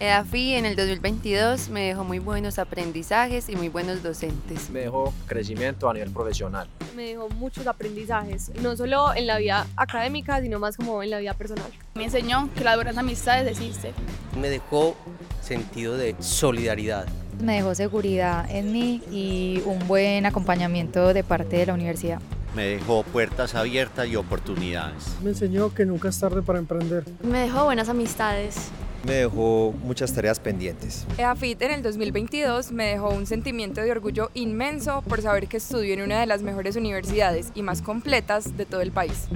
EAFI 0.00 0.54
en 0.54 0.64
el 0.64 0.76
2022 0.76 1.70
me 1.70 1.88
dejó 1.88 2.04
muy 2.04 2.20
buenos 2.20 2.60
aprendizajes 2.60 3.48
y 3.48 3.56
muy 3.56 3.68
buenos 3.68 4.00
docentes. 4.00 4.70
Me 4.70 4.80
dejó 4.82 5.12
crecimiento 5.26 5.90
a 5.90 5.94
nivel 5.94 6.12
profesional. 6.12 6.68
Me 6.94 7.08
dejó 7.08 7.28
muchos 7.30 7.66
aprendizajes, 7.66 8.52
no 8.62 8.76
solo 8.76 9.12
en 9.12 9.26
la 9.26 9.38
vida 9.38 9.66
académica, 9.74 10.40
sino 10.40 10.60
más 10.60 10.76
como 10.76 11.02
en 11.02 11.10
la 11.10 11.18
vida 11.18 11.34
personal. 11.34 11.68
Me 11.96 12.04
enseñó 12.04 12.48
que 12.54 12.62
las 12.62 12.76
buenas 12.76 12.96
amistades 12.96 13.58
existen. 13.58 13.92
Me 14.40 14.48
dejó 14.48 14.96
sentido 15.42 15.96
de 15.96 16.14
solidaridad. 16.20 17.08
Me 17.42 17.56
dejó 17.56 17.74
seguridad 17.74 18.48
en 18.48 18.70
mí 18.70 19.02
y 19.10 19.62
un 19.66 19.80
buen 19.88 20.26
acompañamiento 20.26 21.12
de 21.12 21.24
parte 21.24 21.56
de 21.56 21.66
la 21.66 21.74
universidad. 21.74 22.20
Me 22.54 22.66
dejó 22.66 23.02
puertas 23.02 23.56
abiertas 23.56 24.06
y 24.06 24.14
oportunidades. 24.14 25.16
Me 25.24 25.30
enseñó 25.30 25.74
que 25.74 25.84
nunca 25.84 26.08
es 26.08 26.20
tarde 26.20 26.40
para 26.42 26.60
emprender. 26.60 27.02
Me 27.24 27.40
dejó 27.40 27.64
buenas 27.64 27.88
amistades 27.88 28.70
me 29.04 29.14
dejó 29.14 29.74
muchas 29.84 30.12
tareas 30.12 30.40
pendientes. 30.40 31.06
EAFIT 31.18 31.62
en 31.62 31.70
el 31.70 31.82
2022 31.82 32.72
me 32.72 32.86
dejó 32.86 33.10
un 33.10 33.26
sentimiento 33.26 33.80
de 33.80 33.90
orgullo 33.90 34.30
inmenso 34.34 35.02
por 35.02 35.22
saber 35.22 35.48
que 35.48 35.58
estudió 35.58 35.94
en 35.94 36.02
una 36.02 36.20
de 36.20 36.26
las 36.26 36.42
mejores 36.42 36.76
universidades 36.76 37.52
y 37.54 37.62
más 37.62 37.82
completas 37.82 38.56
de 38.56 38.66
todo 38.66 38.80
el 38.80 38.92
país. 38.92 39.28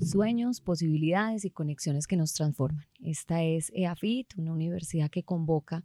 Sueños, 0.00 0.60
posibilidades 0.60 1.44
y 1.44 1.50
conexiones 1.50 2.06
que 2.06 2.16
nos 2.16 2.32
transforman. 2.32 2.84
Esta 3.00 3.42
es 3.42 3.70
EAFIT, 3.74 4.38
una 4.38 4.52
universidad 4.52 5.08
que 5.08 5.22
convoca 5.22 5.84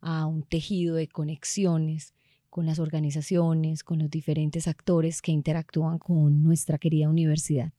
a 0.00 0.26
un 0.26 0.42
tejido 0.42 0.96
de 0.96 1.08
conexiones 1.08 2.12
con 2.50 2.66
las 2.66 2.78
organizaciones, 2.78 3.82
con 3.82 3.98
los 3.98 4.10
diferentes 4.10 4.68
actores 4.68 5.22
que 5.22 5.32
interactúan 5.32 5.98
con 5.98 6.42
nuestra 6.42 6.76
querida 6.76 7.08
universidad. 7.08 7.72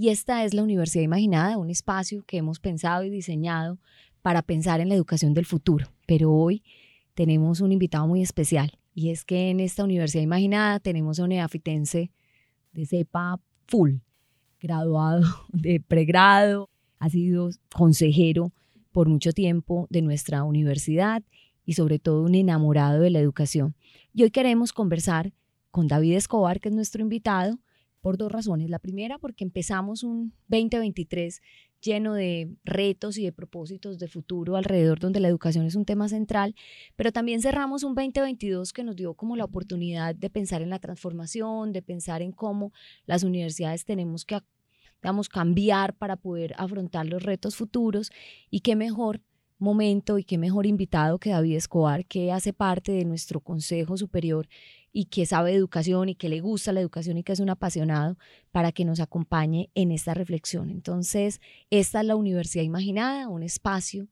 Y 0.00 0.10
esta 0.10 0.44
es 0.44 0.54
la 0.54 0.62
Universidad 0.62 1.02
Imaginada, 1.02 1.58
un 1.58 1.70
espacio 1.70 2.22
que 2.24 2.36
hemos 2.36 2.60
pensado 2.60 3.02
y 3.02 3.10
diseñado 3.10 3.80
para 4.22 4.42
pensar 4.42 4.80
en 4.80 4.88
la 4.88 4.94
educación 4.94 5.34
del 5.34 5.44
futuro. 5.44 5.88
Pero 6.06 6.32
hoy 6.32 6.62
tenemos 7.14 7.60
un 7.60 7.72
invitado 7.72 8.06
muy 8.06 8.22
especial 8.22 8.78
y 8.94 9.10
es 9.10 9.24
que 9.24 9.50
en 9.50 9.58
esta 9.58 9.82
Universidad 9.82 10.22
Imaginada 10.22 10.78
tenemos 10.78 11.18
a 11.18 11.24
un 11.24 11.30
neafitense 11.30 12.12
de 12.72 12.86
cepa 12.86 13.40
full, 13.66 13.96
graduado 14.60 15.26
de 15.52 15.80
pregrado, 15.80 16.70
ha 17.00 17.10
sido 17.10 17.50
consejero 17.74 18.52
por 18.92 19.08
mucho 19.08 19.32
tiempo 19.32 19.88
de 19.90 20.02
nuestra 20.02 20.44
universidad 20.44 21.24
y 21.64 21.72
sobre 21.72 21.98
todo 21.98 22.22
un 22.22 22.36
enamorado 22.36 23.00
de 23.00 23.10
la 23.10 23.18
educación. 23.18 23.74
Y 24.14 24.22
hoy 24.22 24.30
queremos 24.30 24.72
conversar 24.72 25.32
con 25.72 25.88
David 25.88 26.14
Escobar, 26.14 26.60
que 26.60 26.68
es 26.68 26.74
nuestro 26.76 27.02
invitado, 27.02 27.58
por 28.00 28.16
dos 28.16 28.30
razones. 28.30 28.70
La 28.70 28.78
primera, 28.78 29.18
porque 29.18 29.44
empezamos 29.44 30.02
un 30.02 30.32
2023 30.48 31.40
lleno 31.80 32.14
de 32.14 32.50
retos 32.64 33.18
y 33.18 33.24
de 33.24 33.32
propósitos 33.32 33.98
de 33.98 34.08
futuro 34.08 34.56
alrededor 34.56 34.98
donde 34.98 35.20
la 35.20 35.28
educación 35.28 35.64
es 35.64 35.74
un 35.74 35.84
tema 35.84 36.08
central, 36.08 36.54
pero 36.96 37.12
también 37.12 37.40
cerramos 37.40 37.84
un 37.84 37.94
2022 37.94 38.72
que 38.72 38.84
nos 38.84 38.96
dio 38.96 39.14
como 39.14 39.36
la 39.36 39.44
oportunidad 39.44 40.14
de 40.14 40.30
pensar 40.30 40.62
en 40.62 40.70
la 40.70 40.80
transformación, 40.80 41.72
de 41.72 41.82
pensar 41.82 42.22
en 42.22 42.32
cómo 42.32 42.72
las 43.06 43.22
universidades 43.22 43.84
tenemos 43.84 44.24
que 44.24 44.40
digamos, 45.02 45.28
cambiar 45.28 45.94
para 45.94 46.16
poder 46.16 46.54
afrontar 46.58 47.06
los 47.06 47.22
retos 47.22 47.54
futuros 47.54 48.10
y 48.50 48.60
qué 48.60 48.74
mejor 48.74 49.20
momento 49.58 50.18
y 50.18 50.24
qué 50.24 50.38
mejor 50.38 50.66
invitado 50.66 51.18
que 51.18 51.30
David 51.30 51.56
Escobar, 51.56 52.04
que 52.06 52.32
hace 52.32 52.52
parte 52.52 52.92
de 52.92 53.04
nuestro 53.04 53.40
Consejo 53.40 53.96
Superior 53.96 54.48
y 54.92 55.06
que 55.06 55.26
sabe 55.26 55.54
educación 55.54 56.08
y 56.08 56.14
que 56.14 56.28
le 56.28 56.40
gusta 56.40 56.72
la 56.72 56.80
educación 56.80 57.18
y 57.18 57.22
que 57.22 57.32
es 57.32 57.40
un 57.40 57.50
apasionado 57.50 58.16
para 58.52 58.72
que 58.72 58.84
nos 58.84 59.00
acompañe 59.00 59.70
en 59.74 59.92
esta 59.92 60.14
reflexión. 60.14 60.70
Entonces, 60.70 61.40
esta 61.70 62.00
es 62.00 62.06
la 62.06 62.16
Universidad 62.16 62.64
Imaginada, 62.64 63.28
un 63.28 63.42
espacio 63.42 64.08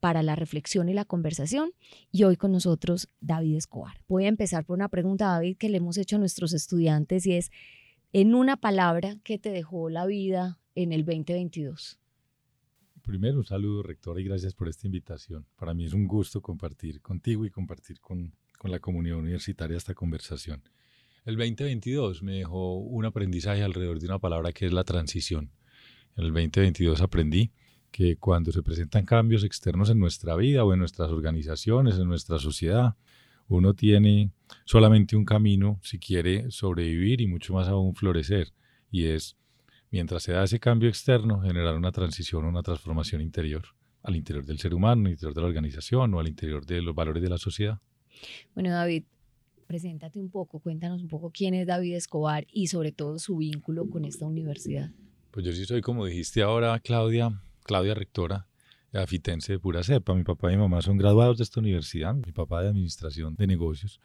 para 0.00 0.22
la 0.22 0.34
reflexión 0.34 0.88
y 0.88 0.94
la 0.94 1.04
conversación. 1.04 1.70
Y 2.10 2.24
hoy 2.24 2.36
con 2.36 2.50
nosotros 2.50 3.08
David 3.20 3.56
Escobar. 3.56 4.02
Voy 4.08 4.24
a 4.24 4.28
empezar 4.28 4.64
por 4.64 4.76
una 4.76 4.88
pregunta, 4.88 5.26
David, 5.26 5.56
que 5.58 5.68
le 5.68 5.78
hemos 5.78 5.96
hecho 5.96 6.16
a 6.16 6.18
nuestros 6.18 6.52
estudiantes 6.52 7.24
y 7.26 7.34
es, 7.34 7.50
en 8.12 8.34
una 8.34 8.56
palabra, 8.56 9.16
¿qué 9.22 9.38
te 9.38 9.50
dejó 9.50 9.90
la 9.90 10.04
vida 10.06 10.58
en 10.74 10.92
el 10.92 11.04
2022? 11.04 12.00
Primero, 13.02 13.38
un 13.38 13.44
saludo, 13.44 13.82
rectora, 13.82 14.20
y 14.20 14.24
gracias 14.24 14.54
por 14.54 14.68
esta 14.68 14.86
invitación. 14.86 15.46
Para 15.56 15.72
mí 15.72 15.84
es 15.84 15.92
un 15.92 16.06
gusto 16.06 16.40
compartir 16.40 17.00
contigo 17.00 17.44
y 17.44 17.50
compartir 17.50 18.00
con 18.00 18.34
con 18.62 18.70
la 18.70 18.78
comunidad 18.78 19.18
universitaria 19.18 19.76
esta 19.76 19.92
conversación. 19.92 20.62
El 21.24 21.36
2022 21.36 22.22
me 22.22 22.34
dejó 22.34 22.76
un 22.76 23.04
aprendizaje 23.04 23.64
alrededor 23.64 23.98
de 23.98 24.06
una 24.06 24.20
palabra 24.20 24.52
que 24.52 24.66
es 24.66 24.72
la 24.72 24.84
transición. 24.84 25.50
En 26.14 26.26
el 26.26 26.32
2022 26.32 27.00
aprendí 27.00 27.50
que 27.90 28.18
cuando 28.18 28.52
se 28.52 28.62
presentan 28.62 29.04
cambios 29.04 29.42
externos 29.42 29.90
en 29.90 29.98
nuestra 29.98 30.36
vida 30.36 30.62
o 30.62 30.72
en 30.72 30.78
nuestras 30.78 31.10
organizaciones, 31.10 31.96
en 31.98 32.06
nuestra 32.06 32.38
sociedad, 32.38 32.94
uno 33.48 33.74
tiene 33.74 34.30
solamente 34.64 35.16
un 35.16 35.24
camino 35.24 35.80
si 35.82 35.98
quiere 35.98 36.48
sobrevivir 36.52 37.20
y 37.20 37.26
mucho 37.26 37.54
más 37.54 37.66
aún 37.66 37.96
florecer, 37.96 38.52
y 38.92 39.06
es, 39.06 39.36
mientras 39.90 40.22
se 40.22 40.34
da 40.34 40.44
ese 40.44 40.60
cambio 40.60 40.88
externo, 40.88 41.40
generar 41.40 41.76
una 41.76 41.90
transición 41.90 42.44
una 42.44 42.62
transformación 42.62 43.22
interior, 43.22 43.64
al 44.04 44.14
interior 44.14 44.44
del 44.46 44.60
ser 44.60 44.72
humano, 44.72 45.06
al 45.06 45.12
interior 45.14 45.34
de 45.34 45.40
la 45.40 45.48
organización 45.48 46.14
o 46.14 46.20
al 46.20 46.28
interior 46.28 46.64
de 46.64 46.80
los 46.80 46.94
valores 46.94 47.24
de 47.24 47.28
la 47.28 47.38
sociedad. 47.38 47.80
Bueno, 48.54 48.70
David, 48.70 49.04
preséntate 49.66 50.18
un 50.18 50.30
poco, 50.30 50.60
cuéntanos 50.60 51.02
un 51.02 51.08
poco 51.08 51.30
quién 51.30 51.54
es 51.54 51.66
David 51.66 51.94
Escobar 51.94 52.46
y 52.52 52.66
sobre 52.66 52.92
todo 52.92 53.18
su 53.18 53.38
vínculo 53.38 53.88
con 53.88 54.04
esta 54.04 54.26
universidad. 54.26 54.90
Pues 55.30 55.46
yo 55.46 55.52
sí 55.52 55.64
soy, 55.64 55.80
como 55.80 56.04
dijiste 56.04 56.42
ahora, 56.42 56.78
Claudia, 56.80 57.40
Claudia 57.64 57.94
Rectora, 57.94 58.46
afitense 58.92 59.52
de 59.52 59.58
pura 59.58 59.82
cepa. 59.82 60.14
Mi 60.14 60.24
papá 60.24 60.52
y 60.52 60.56
mi 60.56 60.62
mamá 60.62 60.82
son 60.82 60.98
graduados 60.98 61.38
de 61.38 61.44
esta 61.44 61.60
universidad, 61.60 62.14
mi 62.14 62.32
papá 62.32 62.62
de 62.62 62.68
Administración 62.68 63.34
de 63.36 63.46
Negocios 63.46 63.98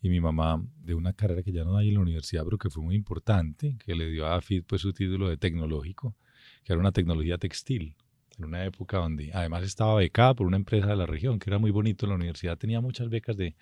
y 0.00 0.08
mi 0.08 0.20
mamá 0.20 0.64
de 0.82 0.94
una 0.94 1.12
carrera 1.12 1.42
que 1.42 1.52
ya 1.52 1.64
no 1.64 1.76
hay 1.76 1.88
en 1.88 1.94
la 1.94 2.00
universidad, 2.00 2.44
pero 2.44 2.56
que 2.56 2.70
fue 2.70 2.82
muy 2.82 2.94
importante, 2.94 3.76
que 3.84 3.94
le 3.94 4.08
dio 4.10 4.26
a 4.26 4.36
AFIT 4.36 4.64
pues, 4.66 4.80
su 4.80 4.94
título 4.94 5.28
de 5.28 5.36
tecnológico, 5.36 6.16
que 6.64 6.72
era 6.72 6.80
una 6.80 6.92
tecnología 6.92 7.36
textil 7.36 7.94
en 8.40 8.46
una 8.46 8.64
época 8.64 8.98
donde 8.98 9.30
además 9.32 9.62
estaba 9.64 9.94
becada 9.96 10.34
por 10.34 10.46
una 10.46 10.56
empresa 10.56 10.88
de 10.88 10.96
la 10.96 11.06
región, 11.06 11.38
que 11.38 11.50
era 11.50 11.58
muy 11.58 11.70
bonito. 11.70 12.06
La 12.06 12.14
universidad 12.14 12.58
tenía 12.58 12.80
muchas 12.80 13.08
becas 13.08 13.36
de, 13.36 13.54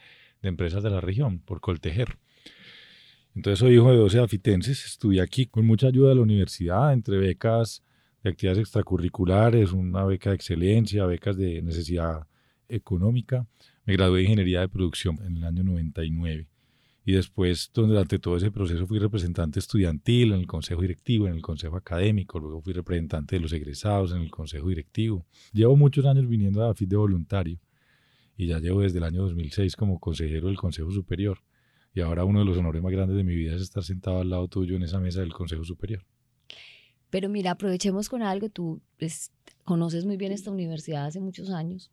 de 0.43 0.49
empresas 0.49 0.83
de 0.83 0.91
la 0.91 1.01
región 1.01 1.41
por 1.41 1.61
coltejer. 1.61 2.19
Entonces 3.35 3.59
soy 3.59 3.75
hijo 3.75 3.91
de 3.91 3.99
12 3.99 4.21
afitenses, 4.21 4.85
estudié 4.85 5.21
aquí 5.21 5.47
con 5.47 5.67
mucha 5.67 5.89
ayuda 5.89 6.11
de 6.11 6.15
la 6.17 6.23
universidad, 6.23 6.93
entre 6.93 7.19
becas 7.19 7.83
de 8.23 8.31
actividades 8.31 8.61
extracurriculares, 8.61 9.73
una 9.73 10.05
beca 10.05 10.31
de 10.31 10.37
excelencia, 10.37 11.07
becas 11.07 11.37
de 11.37 11.63
necesidad 11.63 12.27
económica. 12.69 13.47
Me 13.85 13.95
gradué 13.95 14.19
de 14.19 14.25
Ingeniería 14.25 14.61
de 14.61 14.69
Producción 14.69 15.19
en 15.25 15.37
el 15.37 15.45
año 15.45 15.63
99 15.63 16.49
y 17.09 17.13
después 17.13 17.71
durante 17.73 18.19
todo 18.19 18.37
ese 18.37 18.51
proceso 18.51 18.87
fui 18.87 18.99
representante 18.99 19.61
estudiantil 19.61 20.35
en 20.35 20.41
el 20.41 20.47
consejo 20.47 20.83
directivo, 20.83 21.27
en 21.27 21.37
el 21.37 21.41
consejo 21.41 21.75
académico, 21.75 22.39
luego 22.39 22.61
fui 22.61 22.75
representante 22.75 23.37
de 23.37 23.41
los 23.41 23.51
egresados 23.55 24.13
en 24.13 24.21
el 24.21 24.31
consejo 24.31 24.69
directivo. 24.69 25.25
Llevo 25.55 25.75
muchos 25.75 26.05
años 26.05 26.29
viniendo 26.29 26.63
a 26.63 26.71
AFIT 26.71 26.91
de 26.91 26.97
voluntario 26.97 27.59
y 28.37 28.47
ya 28.47 28.59
llevo 28.59 28.83
desde 28.83 28.99
el 28.99 29.05
año 29.05 29.23
2006 29.23 29.75
como 29.75 29.99
consejero 29.99 30.49
del 30.49 30.59
consejo 30.59 30.91
superior 30.91 31.39
y 31.95 32.03
ahora 32.03 32.27
uno 32.27 32.41
de 32.41 32.45
los 32.45 32.59
honores 32.59 32.83
más 32.83 32.93
grandes 32.93 33.17
de 33.17 33.25
mi 33.25 33.35
vida 33.35 33.57
es 33.57 33.63
estar 33.63 33.83
sentado 33.83 34.21
al 34.21 34.29
lado 34.29 34.47
tuyo 34.49 34.77
en 34.77 34.83
esa 34.83 35.01
mesa 35.01 35.21
del 35.21 35.33
consejo 35.33 35.65
superior. 35.65 36.05
Pero 37.09 37.31
mira, 37.31 37.53
aprovechemos 37.53 38.11
con 38.11 38.21
algo, 38.23 38.51
tú 38.51 38.83
pues, 38.99 39.33
conoces 39.65 40.05
muy 40.05 40.19
bien 40.19 40.33
esta 40.33 40.51
universidad 40.51 41.07
hace 41.07 41.21
muchos 41.21 41.49
años 41.49 41.91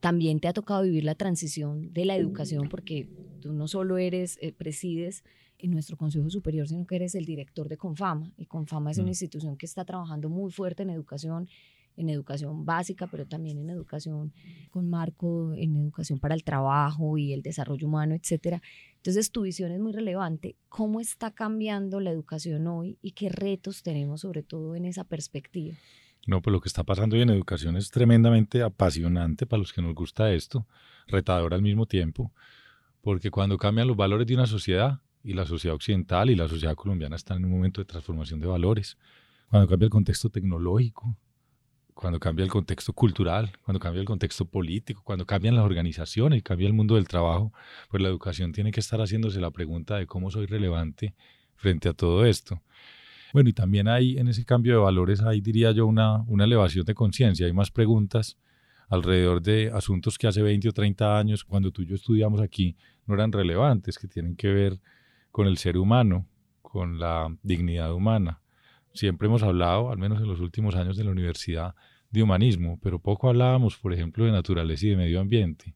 también 0.00 0.40
te 0.40 0.48
ha 0.48 0.52
tocado 0.52 0.82
vivir 0.82 1.04
la 1.04 1.14
transición 1.14 1.92
de 1.92 2.04
la 2.04 2.16
educación 2.16 2.68
porque 2.68 3.08
tú 3.40 3.52
no 3.52 3.68
solo 3.68 3.98
eres, 3.98 4.38
eh, 4.40 4.52
presides 4.52 5.24
en 5.58 5.70
nuestro 5.70 5.96
Consejo 5.96 6.28
Superior, 6.30 6.68
sino 6.68 6.86
que 6.86 6.96
eres 6.96 7.14
el 7.14 7.24
director 7.24 7.68
de 7.68 7.76
Confama. 7.76 8.32
Y 8.36 8.46
Confama 8.46 8.90
es 8.90 8.98
una 8.98 9.06
mm. 9.06 9.08
institución 9.08 9.56
que 9.56 9.66
está 9.66 9.84
trabajando 9.84 10.28
muy 10.28 10.50
fuerte 10.50 10.82
en 10.82 10.90
educación, 10.90 11.48
en 11.96 12.10
educación 12.10 12.66
básica, 12.66 13.06
pero 13.06 13.26
también 13.26 13.58
en 13.58 13.70
educación 13.70 14.32
con 14.70 14.90
marco, 14.90 15.54
en 15.54 15.76
educación 15.76 16.18
para 16.18 16.34
el 16.34 16.44
trabajo 16.44 17.16
y 17.16 17.32
el 17.32 17.42
desarrollo 17.42 17.86
humano, 17.86 18.14
etcétera. 18.14 18.60
Entonces, 18.96 19.30
tu 19.30 19.42
visión 19.42 19.72
es 19.72 19.80
muy 19.80 19.92
relevante. 19.92 20.56
¿Cómo 20.68 21.00
está 21.00 21.30
cambiando 21.30 22.00
la 22.00 22.10
educación 22.10 22.66
hoy 22.66 22.98
y 23.00 23.12
qué 23.12 23.30
retos 23.30 23.82
tenemos, 23.82 24.20
sobre 24.20 24.42
todo 24.42 24.76
en 24.76 24.84
esa 24.84 25.04
perspectiva? 25.04 25.74
No, 26.26 26.42
pues 26.42 26.52
lo 26.52 26.60
que 26.60 26.68
está 26.68 26.84
pasando 26.84 27.16
hoy 27.16 27.22
en 27.22 27.30
educación 27.30 27.76
es 27.76 27.90
tremendamente 27.90 28.62
apasionante 28.62 29.46
para 29.46 29.60
los 29.60 29.72
que 29.72 29.80
nos 29.80 29.94
gusta 29.94 30.32
esto, 30.32 30.66
retador 31.06 31.54
al 31.54 31.62
mismo 31.62 31.86
tiempo, 31.86 32.32
porque 33.00 33.30
cuando 33.30 33.56
cambian 33.56 33.88
los 33.88 33.96
valores 33.96 34.26
de 34.26 34.34
una 34.34 34.46
sociedad, 34.46 35.00
y 35.26 35.32
la 35.32 35.44
sociedad 35.44 35.74
occidental 35.74 36.30
y 36.30 36.36
la 36.36 36.46
sociedad 36.46 36.76
colombiana 36.76 37.16
están 37.16 37.38
en 37.38 37.46
un 37.46 37.50
momento 37.50 37.80
de 37.80 37.84
transformación 37.84 38.38
de 38.38 38.46
valores, 38.46 38.96
cuando 39.50 39.66
cambia 39.66 39.86
el 39.86 39.90
contexto 39.90 40.30
tecnológico, 40.30 41.16
cuando 41.94 42.20
cambia 42.20 42.44
el 42.44 42.50
contexto 42.50 42.92
cultural, 42.92 43.50
cuando 43.64 43.80
cambia 43.80 44.00
el 44.00 44.06
contexto 44.06 44.44
político, 44.44 45.02
cuando 45.02 45.26
cambian 45.26 45.56
las 45.56 45.64
organizaciones, 45.64 46.44
cambia 46.44 46.68
el 46.68 46.74
mundo 46.74 46.94
del 46.94 47.08
trabajo, 47.08 47.52
pues 47.90 48.00
la 48.00 48.08
educación 48.08 48.52
tiene 48.52 48.70
que 48.70 48.78
estar 48.78 49.00
haciéndose 49.00 49.40
la 49.40 49.50
pregunta 49.50 49.96
de 49.96 50.06
cómo 50.06 50.30
soy 50.30 50.46
relevante 50.46 51.16
frente 51.56 51.88
a 51.88 51.92
todo 51.92 52.24
esto. 52.24 52.62
Bueno, 53.36 53.50
y 53.50 53.52
también 53.52 53.86
hay 53.86 54.16
en 54.16 54.28
ese 54.28 54.46
cambio 54.46 54.72
de 54.72 54.78
valores, 54.78 55.20
ahí 55.20 55.42
diría 55.42 55.70
yo, 55.70 55.86
una, 55.86 56.22
una 56.22 56.44
elevación 56.44 56.86
de 56.86 56.94
conciencia, 56.94 57.44
hay 57.44 57.52
más 57.52 57.70
preguntas 57.70 58.38
alrededor 58.88 59.42
de 59.42 59.70
asuntos 59.74 60.16
que 60.16 60.26
hace 60.26 60.40
20 60.40 60.70
o 60.70 60.72
30 60.72 61.18
años, 61.18 61.44
cuando 61.44 61.70
tú 61.70 61.82
y 61.82 61.86
yo 61.86 61.96
estudiamos 61.96 62.40
aquí, 62.40 62.78
no 63.04 63.12
eran 63.12 63.32
relevantes, 63.32 63.98
que 63.98 64.08
tienen 64.08 64.36
que 64.36 64.48
ver 64.48 64.80
con 65.32 65.46
el 65.46 65.58
ser 65.58 65.76
humano, 65.76 66.26
con 66.62 66.98
la 66.98 67.28
dignidad 67.42 67.92
humana. 67.92 68.40
Siempre 68.94 69.28
hemos 69.28 69.42
hablado, 69.42 69.90
al 69.90 69.98
menos 69.98 70.22
en 70.22 70.28
los 70.28 70.40
últimos 70.40 70.74
años 70.74 70.96
de 70.96 71.04
la 71.04 71.10
universidad, 71.10 71.74
de 72.08 72.22
humanismo, 72.22 72.80
pero 72.82 73.00
poco 73.00 73.28
hablábamos, 73.28 73.76
por 73.76 73.92
ejemplo, 73.92 74.24
de 74.24 74.32
naturaleza 74.32 74.86
y 74.86 74.88
de 74.88 74.96
medio 74.96 75.20
ambiente. 75.20 75.74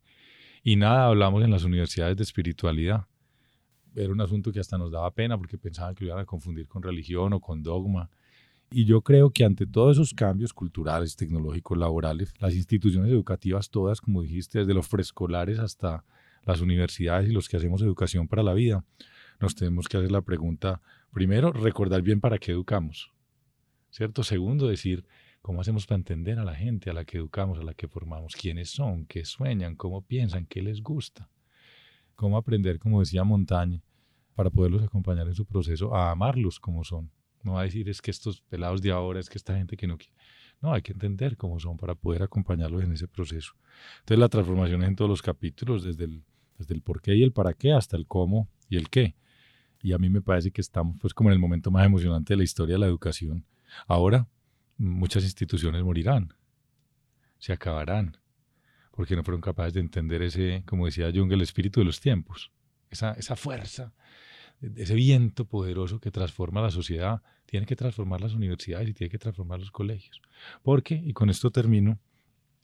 Y 0.62 0.76
nada 0.76 1.08
hablamos 1.08 1.44
en 1.44 1.50
las 1.50 1.64
universidades 1.64 2.16
de 2.16 2.22
espiritualidad. 2.22 3.04
Era 3.94 4.12
un 4.12 4.20
asunto 4.20 4.52
que 4.52 4.60
hasta 4.60 4.78
nos 4.78 4.90
daba 4.90 5.10
pena 5.12 5.36
porque 5.36 5.58
pensaban 5.58 5.94
que 5.94 6.04
lo 6.04 6.10
iban 6.10 6.20
a 6.20 6.26
confundir 6.26 6.68
con 6.68 6.82
religión 6.82 7.32
o 7.32 7.40
con 7.40 7.62
dogma. 7.62 8.10
Y 8.72 8.84
yo 8.84 9.02
creo 9.02 9.30
que 9.30 9.44
ante 9.44 9.66
todos 9.66 9.96
esos 9.96 10.14
cambios 10.14 10.52
culturales, 10.52 11.16
tecnológicos, 11.16 11.76
laborales, 11.76 12.32
las 12.38 12.54
instituciones 12.54 13.10
educativas 13.10 13.68
todas, 13.68 14.00
como 14.00 14.22
dijiste, 14.22 14.60
desde 14.60 14.74
los 14.74 14.88
preescolares 14.88 15.58
hasta 15.58 16.04
las 16.44 16.60
universidades 16.60 17.28
y 17.28 17.32
los 17.32 17.48
que 17.48 17.56
hacemos 17.56 17.82
educación 17.82 18.28
para 18.28 18.44
la 18.44 18.54
vida, 18.54 18.84
nos 19.40 19.54
tenemos 19.54 19.88
que 19.88 19.96
hacer 19.96 20.12
la 20.12 20.22
pregunta, 20.22 20.80
primero, 21.12 21.52
recordar 21.52 22.02
bien 22.02 22.20
para 22.20 22.38
qué 22.38 22.52
educamos, 22.52 23.10
¿cierto? 23.90 24.22
Segundo, 24.22 24.68
decir, 24.68 25.04
¿cómo 25.42 25.60
hacemos 25.60 25.86
para 25.86 25.96
entender 25.96 26.38
a 26.38 26.44
la 26.44 26.54
gente 26.54 26.90
a 26.90 26.92
la 26.92 27.04
que 27.04 27.18
educamos, 27.18 27.58
a 27.58 27.62
la 27.62 27.74
que 27.74 27.88
formamos? 27.88 28.36
¿Quiénes 28.36 28.70
son? 28.70 29.06
¿Qué 29.06 29.24
sueñan? 29.24 29.74
¿Cómo 29.74 30.02
piensan? 30.02 30.46
¿Qué 30.46 30.62
les 30.62 30.80
gusta? 30.82 31.28
¿Cómo 32.20 32.36
aprender, 32.36 32.78
como 32.78 33.00
decía 33.00 33.24
Montaña, 33.24 33.82
para 34.34 34.50
poderlos 34.50 34.82
acompañar 34.82 35.26
en 35.26 35.34
su 35.34 35.46
proceso, 35.46 35.96
a 35.96 36.10
amarlos 36.10 36.60
como 36.60 36.84
son? 36.84 37.10
No 37.42 37.58
a 37.58 37.62
decir 37.62 37.88
es 37.88 38.02
que 38.02 38.10
estos 38.10 38.42
pelados 38.42 38.82
de 38.82 38.90
ahora, 38.90 39.20
es 39.20 39.30
que 39.30 39.38
esta 39.38 39.56
gente 39.56 39.74
que 39.74 39.86
no 39.86 39.96
quiere. 39.96 40.12
No, 40.60 40.74
hay 40.74 40.82
que 40.82 40.92
entender 40.92 41.38
cómo 41.38 41.58
son 41.58 41.78
para 41.78 41.94
poder 41.94 42.22
acompañarlos 42.22 42.82
en 42.82 42.92
ese 42.92 43.08
proceso. 43.08 43.54
Entonces 44.00 44.18
la 44.18 44.28
transformación 44.28 44.82
es 44.82 44.88
en 44.88 44.96
todos 44.96 45.08
los 45.08 45.22
capítulos, 45.22 45.82
desde 45.82 46.04
el, 46.04 46.22
desde 46.58 46.74
el 46.74 46.82
por 46.82 47.00
qué 47.00 47.14
y 47.14 47.22
el 47.22 47.32
para 47.32 47.54
qué 47.54 47.72
hasta 47.72 47.96
el 47.96 48.06
cómo 48.06 48.50
y 48.68 48.76
el 48.76 48.90
qué. 48.90 49.16
Y 49.80 49.94
a 49.94 49.98
mí 49.98 50.10
me 50.10 50.20
parece 50.20 50.50
que 50.50 50.60
estamos 50.60 50.98
pues 51.00 51.14
como 51.14 51.30
en 51.30 51.32
el 51.32 51.38
momento 51.38 51.70
más 51.70 51.86
emocionante 51.86 52.34
de 52.34 52.36
la 52.36 52.44
historia 52.44 52.74
de 52.74 52.80
la 52.80 52.86
educación. 52.86 53.46
Ahora 53.86 54.28
muchas 54.76 55.24
instituciones 55.24 55.82
morirán, 55.82 56.34
se 57.38 57.54
acabarán, 57.54 58.18
porque 59.00 59.16
no 59.16 59.24
fueron 59.24 59.40
capaces 59.40 59.72
de 59.72 59.80
entender 59.80 60.20
ese, 60.20 60.62
como 60.66 60.84
decía 60.84 61.10
Jung, 61.10 61.32
el 61.32 61.40
espíritu 61.40 61.80
de 61.80 61.86
los 61.86 62.00
tiempos, 62.00 62.52
esa, 62.90 63.12
esa 63.12 63.34
fuerza, 63.34 63.94
ese 64.60 64.94
viento 64.94 65.46
poderoso 65.46 66.00
que 66.00 66.10
transforma 66.10 66.60
la 66.60 66.70
sociedad, 66.70 67.22
tiene 67.46 67.64
que 67.64 67.76
transformar 67.76 68.20
las 68.20 68.34
universidades 68.34 68.90
y 68.90 68.92
tiene 68.92 69.10
que 69.10 69.16
transformar 69.16 69.58
los 69.58 69.70
colegios. 69.70 70.20
Porque, 70.62 70.96
y 71.02 71.14
con 71.14 71.30
esto 71.30 71.50
termino, 71.50 71.98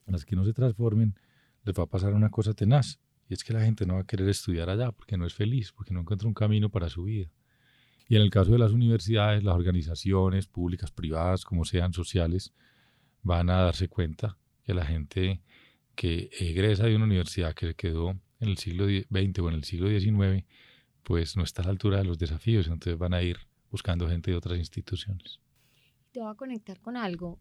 las 0.06 0.27
que 0.27 0.37
no 0.37 0.44
se 0.44 0.53
transformen, 0.53 1.19
les 1.65 1.75
va 1.75 1.85
a 1.85 1.87
pasar 1.87 2.12
una 2.12 2.29
cosa 2.29 2.53
tenaz, 2.53 3.00
y 3.31 3.33
es 3.33 3.43
que 3.43 3.55
la 3.55 3.62
gente 3.62 3.87
no 3.87 3.94
va 3.94 4.00
a 4.00 4.06
querer 4.06 4.29
estudiar 4.29 4.69
allá 4.69 4.93
porque 4.93 5.17
no 5.17 5.25
es 5.25 5.33
feliz, 5.33 5.73
porque 5.73 5.94
no 5.94 6.00
encuentra 6.00 6.29
un 6.29 6.35
camino 6.35 6.69
para 6.69 6.91
su 6.91 7.05
vida. 7.05 7.31
Y 8.11 8.17
en 8.17 8.21
el 8.21 8.29
caso 8.29 8.53
de 8.53 8.59
las 8.59 8.73
universidades, 8.73 9.43
las 9.43 9.55
organizaciones 9.55 10.49
públicas, 10.49 10.91
privadas, 10.91 11.47
como 11.47 11.65
sean 11.65 11.94
sociales, 11.94 12.53
van 13.23 13.49
a 13.49 13.62
darse 13.62 13.88
cuenta 13.88 14.37
que 14.65 14.75
la 14.75 14.85
gente 14.85 15.41
que 15.97 16.31
egresa 16.39 16.85
de 16.85 16.95
una 16.95 17.07
universidad 17.07 17.55
que 17.55 17.75
quedó 17.75 18.11
en 18.39 18.49
el 18.49 18.59
siglo 18.59 18.87
XX 18.87 19.39
o 19.41 19.49
en 19.49 19.55
el 19.55 19.65
siglo 19.65 19.89
XIX, 19.89 20.45
pues 21.03 21.37
no 21.37 21.43
está 21.43 21.63
a 21.63 21.65
la 21.65 21.71
altura 21.71 21.99
de 21.99 22.05
los 22.05 22.19
desafíos, 22.19 22.67
entonces 22.67 22.99
van 22.99 23.15
a 23.15 23.23
ir 23.23 23.39
buscando 23.71 24.09
gente 24.09 24.31
de 24.31 24.37
otras 24.37 24.59
instituciones. 24.59 25.41
Te 26.13 26.21
voy 26.21 26.31
a 26.31 26.35
conectar 26.35 26.81
con 26.81 26.97
algo. 26.97 27.39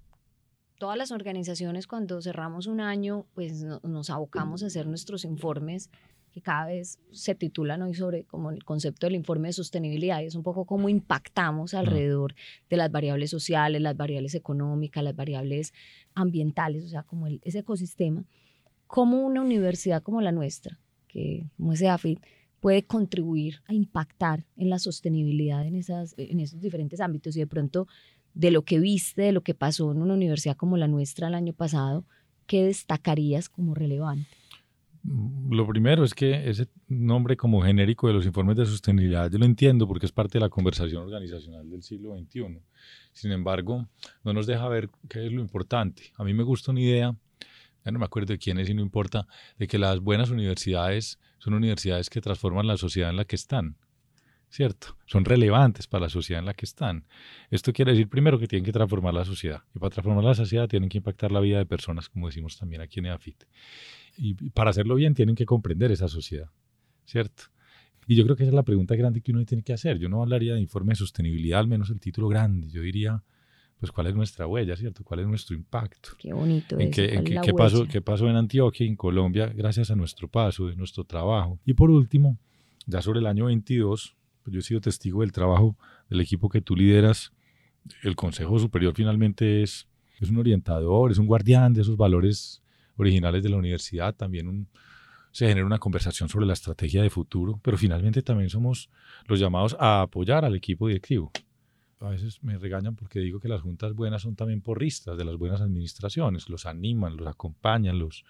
Todas 0.80 0.98
las 0.98 1.12
organizaciones 1.12 1.88
cuando 1.88 2.22
cerramos 2.22 2.68
un 2.68 2.82
año, 2.82 3.26
pues 3.34 3.64
nos 3.64 4.10
abocamos 4.10 4.64
a 4.64 4.68
hacer 4.68 4.88
nuestros 4.88 5.24
informes 5.24 5.90
que 6.36 6.42
cada 6.42 6.66
vez 6.66 7.00
se 7.12 7.34
titulan 7.34 7.82
hoy 7.82 7.94
sobre 7.94 8.26
como 8.26 8.52
el 8.52 8.66
concepto 8.66 9.08
del 9.08 9.16
informe 9.16 9.48
de 9.48 9.54
sostenibilidad 9.54 10.20
y 10.20 10.26
es 10.26 10.36
un 10.36 10.44
poco 10.44 10.66
cómo 10.66 10.90
impactamos 10.90 11.74
alrededor 11.74 12.36
de 12.70 12.76
las 12.76 12.92
variables 12.92 13.30
sociales, 13.30 13.82
las 13.82 13.96
variables 13.96 14.36
económicas, 14.36 15.02
las 15.02 15.16
variables 15.16 15.74
ambientales, 16.14 16.84
o 16.84 16.90
sea, 16.90 17.04
como 17.04 17.28
ese 17.28 17.60
ecosistema, 17.60 18.26
cómo 18.88 19.26
una 19.26 19.42
universidad 19.42 20.04
como 20.04 20.22
la 20.22 20.32
nuestra, 20.32 20.80
que 21.08 21.46
como 21.58 21.74
ese 21.74 21.90
AFIT, 21.90 22.20
puede 22.60 22.84
contribuir 22.84 23.62
a 23.68 23.74
impactar 23.74 24.46
en 24.58 24.70
la 24.70 24.80
sostenibilidad 24.80 25.66
en, 25.66 25.76
en 25.76 26.40
esos 26.40 26.62
diferentes 26.62 27.00
ámbitos 27.00 27.36
y 27.36 27.40
de 27.40 27.48
pronto 27.48 27.88
de 28.34 28.52
lo 28.52 28.64
que 28.64 28.80
viste, 28.80 29.22
de 29.22 29.32
lo 29.32 29.42
que 29.42 29.54
pasó 29.54 29.92
en 29.92 30.02
una 30.02 30.14
universidad 30.14 30.58
como 30.58 30.78
la 30.78 30.88
nuestra 30.88 31.28
el 31.28 31.36
año 31.36 31.54
pasado, 31.54 32.06
¿qué 32.48 32.66
destacarías 32.66 33.50
como 33.50 33.74
relevante? 33.74 34.28
Lo 35.52 35.68
primero 35.68 36.04
es 36.04 36.16
que 36.16 36.50
ese 36.50 36.68
nombre 36.88 37.38
como 37.38 37.62
genérico 37.62 38.08
de 38.08 38.14
los 38.14 38.26
informes 38.26 38.58
de 38.58 38.66
sostenibilidad 38.66 39.30
yo 39.30 39.38
lo 39.38 39.46
entiendo 39.46 39.88
porque 39.88 40.08
es 40.08 40.12
parte 40.12 40.40
de 40.40 40.42
la 40.42 40.50
conversación 40.50 41.04
organizacional 41.04 41.70
del 41.70 41.84
siglo 41.84 42.18
XXI. 42.18 42.60
Sin 43.14 43.32
embargo, 43.32 43.88
no 44.24 44.34
nos 44.34 44.48
deja 44.48 44.68
ver 44.68 44.90
qué 45.08 45.28
es 45.28 45.32
lo 45.32 45.42
importante. 45.42 46.12
A 46.18 46.24
mí 46.24 46.34
me 46.34 46.44
gusta 46.44 46.72
una 46.72 46.82
idea, 46.82 47.16
ya 47.86 47.92
no 47.92 48.00
me 48.00 48.06
acuerdo 48.06 48.34
de 48.34 48.40
quién 48.40 48.58
es 48.58 48.70
y 48.70 48.74
no 48.74 48.82
importa, 48.82 49.28
de 49.58 49.68
que 49.68 49.78
las 49.78 50.00
buenas 50.00 50.30
universidades 50.32 51.20
son 51.38 51.54
universidades 51.54 52.10
que 52.10 52.22
transforman 52.22 52.68
la 52.68 52.78
sociedad 52.78 53.10
en 53.10 53.18
la 53.18 53.26
que 53.26 53.36
están. 53.36 53.78
¿Cierto? 54.48 54.96
Son 55.06 55.26
relevantes 55.26 55.86
para 55.88 56.06
la 56.06 56.10
sociedad 56.10 56.40
en 56.40 56.46
la 56.46 56.54
que 56.54 56.66
están. 56.66 57.06
Esto 57.50 57.74
quiere 57.74 57.92
decir 57.92 58.08
primero 58.08 58.40
que 58.40 58.48
tienen 58.48 58.64
que 58.64 58.72
transformar 58.72 59.14
la 59.14 59.26
sociedad. 59.26 59.64
Y 59.74 59.80
para 59.80 59.90
transformar 59.90 60.24
la 60.24 60.36
sociedad 60.36 60.68
tienen 60.70 60.88
que 60.88 61.00
impactar 61.00 61.32
la 61.32 61.42
vida 61.42 61.58
de 61.58 61.66
personas, 61.66 62.08
como 62.08 62.28
decimos 62.28 62.58
también 62.58 62.82
aquí 62.82 63.00
en 63.00 63.08
EAFIT 63.08 63.44
y 64.18 64.34
para 64.52 64.70
hacerlo 64.70 64.96
bien 64.96 65.14
tienen 65.14 65.36
que 65.36 65.46
comprender 65.46 65.92
esa 65.92 66.08
sociedad, 66.08 66.50
¿cierto? 67.06 67.44
Y 68.08 68.16
yo 68.16 68.24
creo 68.24 68.36
que 68.36 68.44
esa 68.44 68.52
es 68.52 68.56
la 68.56 68.64
pregunta 68.64 68.96
grande 68.96 69.22
que 69.22 69.32
uno 69.32 69.44
tiene 69.46 69.64
que 69.64 69.74
hacer. 69.74 69.98
Yo 69.98 70.10
no 70.10 70.22
hablaría 70.22 70.54
de 70.54 70.62
informe 70.62 70.92
de 70.92 70.98
sostenibilidad, 70.98 71.60
al 71.60 71.68
menos 71.68 71.90
el 71.90 72.00
título 72.00 72.28
grande. 72.28 72.70
Yo 72.70 72.82
diría, 72.82 73.24
pues, 73.80 73.92
¿cuál 73.92 74.08
es 74.08 74.16
nuestra 74.16 74.48
huella, 74.48 74.76
cierto? 74.76 75.04
¿Cuál 75.04 75.22
es 75.22 75.28
nuestro 75.28 75.56
impacto? 75.56 76.10
Qué 76.18 76.34
bonito. 76.34 76.80
¿En 76.80 76.92
qué, 76.92 77.24
qué, 77.44 77.54
pasó, 77.54 77.86
qué 77.88 78.02
pasó 78.02 78.30
en 78.30 78.36
Antioquia, 78.36 78.86
en 78.86 78.96
Colombia, 78.96 79.48
gracias 79.48 79.92
a 79.92 79.96
nuestro 79.96 80.28
paso, 80.28 80.68
de 80.68 80.76
nuestro 80.76 81.04
trabajo? 81.04 81.60
Y 81.66 81.74
por 81.74 81.92
último, 81.92 82.38
ya 82.86 83.02
sobre 83.02 83.20
el 83.20 83.28
año 83.28 83.46
22, 83.46 84.16
pues 84.44 84.54
yo 84.54 84.60
he 84.60 84.64
sido 84.64 84.82
testigo 84.82 85.22
del 85.22 85.32
trabajo 85.32 85.76
del 86.10 86.22
equipo 86.22 86.50
que 86.50 86.62
tú 86.62 86.76
lideras. 86.76 87.32
El 88.02 88.16
Consejo 88.16 88.58
Superior 88.60 88.94
finalmente 88.96 89.62
es, 89.62 89.88
es 90.20 90.30
un 90.30 90.38
orientador, 90.38 91.12
es 91.12 91.18
un 91.18 91.28
guardián 91.28 91.74
de 91.74 91.82
esos 91.82 91.98
valores 91.98 92.62
originales 92.98 93.44
de 93.44 93.50
la 93.50 93.58
universidad, 93.58 94.16
también 94.16 94.68
se 95.32 95.48
genera 95.48 95.66
una 95.66 95.80
conversación 95.80 96.30
sobre 96.30 96.46
la 96.46 96.54
estrategia 96.54 97.02
de 97.02 97.10
futuro, 97.10 97.60
pero 97.62 97.78
finalmente 97.78 98.22
también 98.22 98.50
somos 98.50 98.90
los 99.28 99.40
llamados 99.40 99.76
a 99.80 100.02
apoyar 100.02 100.46
al 100.46 100.56
equipo 100.56 100.88
directivo. 100.88 101.32
A 102.00 102.10
veces 102.10 102.44
me 102.44 102.58
regañan 102.58 102.96
porque 102.96 103.20
digo 103.20 103.40
que 103.40 103.48
las 103.48 103.62
juntas 103.62 103.94
buenas 103.94 104.22
son 104.22 104.36
también 104.36 104.62
porristas 104.62 105.18
de 105.18 105.24
las 105.24 105.38
buenas 105.38 105.62
administraciones, 105.62 106.50
los 106.50 106.66
animan, 106.66 107.16
los 107.16 107.28
acompañan, 107.28 107.98
los, 108.00 108.24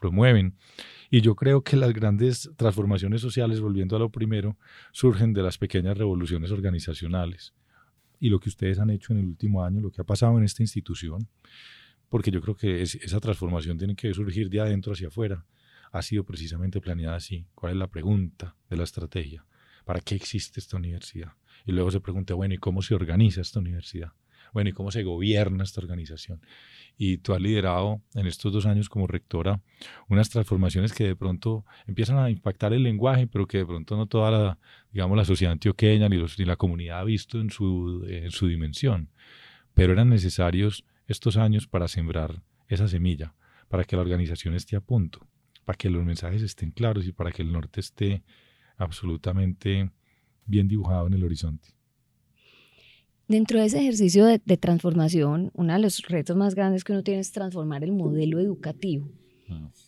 promueven. 0.00 0.54
Y 1.10 1.20
yo 1.20 1.34
creo 1.34 1.62
que 1.62 1.76
las 1.76 1.92
grandes 1.92 2.50
transformaciones 2.56 3.20
sociales, 3.20 3.60
volviendo 3.60 3.96
a 3.96 3.98
lo 3.98 4.10
primero, 4.10 4.56
surgen 4.92 5.32
de 5.32 5.42
las 5.42 5.58
pequeñas 5.58 5.98
revoluciones 5.98 6.50
organizacionales. 6.52 7.54
Y 8.20 8.30
lo 8.30 8.38
que 8.38 8.48
ustedes 8.48 8.78
han 8.78 8.90
hecho 8.90 9.12
en 9.12 9.18
el 9.18 9.26
último 9.26 9.64
año, 9.64 9.80
lo 9.80 9.90
que 9.90 10.00
ha 10.00 10.04
pasado 10.04 10.38
en 10.38 10.44
esta 10.44 10.62
institución, 10.62 11.28
porque 12.08 12.30
yo 12.30 12.40
creo 12.40 12.56
que 12.56 12.82
esa 12.82 13.20
transformación 13.20 13.76
tiene 13.76 13.96
que 13.96 14.14
surgir 14.14 14.48
de 14.48 14.60
adentro 14.60 14.92
hacia 14.92 15.08
afuera. 15.08 15.44
Ha 15.92 16.02
sido 16.02 16.24
precisamente 16.24 16.80
planeada 16.80 17.16
así. 17.16 17.46
¿Cuál 17.54 17.72
es 17.72 17.78
la 17.78 17.88
pregunta 17.88 18.54
de 18.70 18.76
la 18.76 18.84
estrategia? 18.84 19.44
¿Para 19.84 20.00
qué 20.00 20.14
existe 20.14 20.60
esta 20.60 20.76
universidad? 20.76 21.32
Y 21.66 21.72
luego 21.72 21.90
se 21.90 22.00
pregunta, 22.00 22.34
bueno, 22.34 22.54
¿y 22.54 22.58
cómo 22.58 22.80
se 22.80 22.94
organiza 22.94 23.40
esta 23.40 23.58
universidad? 23.58 24.12
Bueno, 24.52 24.70
¿y 24.70 24.72
cómo 24.72 24.90
se 24.90 25.02
gobierna 25.02 25.64
esta 25.64 25.80
organización? 25.80 26.40
Y 26.96 27.18
tú 27.18 27.34
has 27.34 27.42
liderado 27.42 28.00
en 28.14 28.26
estos 28.26 28.52
dos 28.52 28.64
años 28.64 28.88
como 28.88 29.06
rectora 29.06 29.60
unas 30.08 30.30
transformaciones 30.30 30.94
que 30.94 31.04
de 31.04 31.16
pronto 31.16 31.66
empiezan 31.86 32.18
a 32.18 32.30
impactar 32.30 32.72
el 32.72 32.84
lenguaje, 32.84 33.26
pero 33.26 33.46
que 33.46 33.58
de 33.58 33.66
pronto 33.66 33.96
no 33.96 34.06
toda 34.06 34.30
la, 34.30 34.58
digamos, 34.92 35.16
la 35.16 35.24
sociedad 35.24 35.52
antioqueña 35.52 36.08
ni, 36.08 36.16
los, 36.16 36.38
ni 36.38 36.44
la 36.44 36.56
comunidad 36.56 37.00
ha 37.00 37.04
visto 37.04 37.40
en 37.40 37.50
su, 37.50 38.06
en 38.08 38.30
su 38.30 38.46
dimensión. 38.46 39.10
Pero 39.74 39.92
eran 39.92 40.08
necesarios 40.08 40.84
estos 41.06 41.36
años 41.36 41.66
para 41.66 41.88
sembrar 41.88 42.42
esa 42.68 42.88
semilla, 42.88 43.34
para 43.68 43.84
que 43.84 43.96
la 43.96 44.02
organización 44.02 44.54
esté 44.54 44.76
a 44.76 44.80
punto, 44.80 45.26
para 45.64 45.76
que 45.76 45.90
los 45.90 46.04
mensajes 46.04 46.42
estén 46.42 46.70
claros 46.70 47.06
y 47.06 47.12
para 47.12 47.30
que 47.30 47.42
el 47.42 47.52
norte 47.52 47.80
esté 47.80 48.22
absolutamente 48.78 49.90
bien 50.46 50.68
dibujado 50.68 51.06
en 51.06 51.14
el 51.14 51.24
horizonte. 51.24 51.68
Dentro 53.28 53.58
de 53.58 53.66
ese 53.66 53.80
ejercicio 53.80 54.24
de, 54.24 54.38
transformación, 54.56 55.50
uno 55.54 55.72
de 55.72 55.80
los 55.80 56.02
retos 56.02 56.36
más 56.36 56.54
grandes 56.54 56.84
que 56.84 56.92
uno 56.92 57.02
tiene 57.02 57.20
es 57.20 57.32
transformar 57.32 57.82
el 57.82 57.92
modelo 57.92 58.38
educativo. 58.38 59.08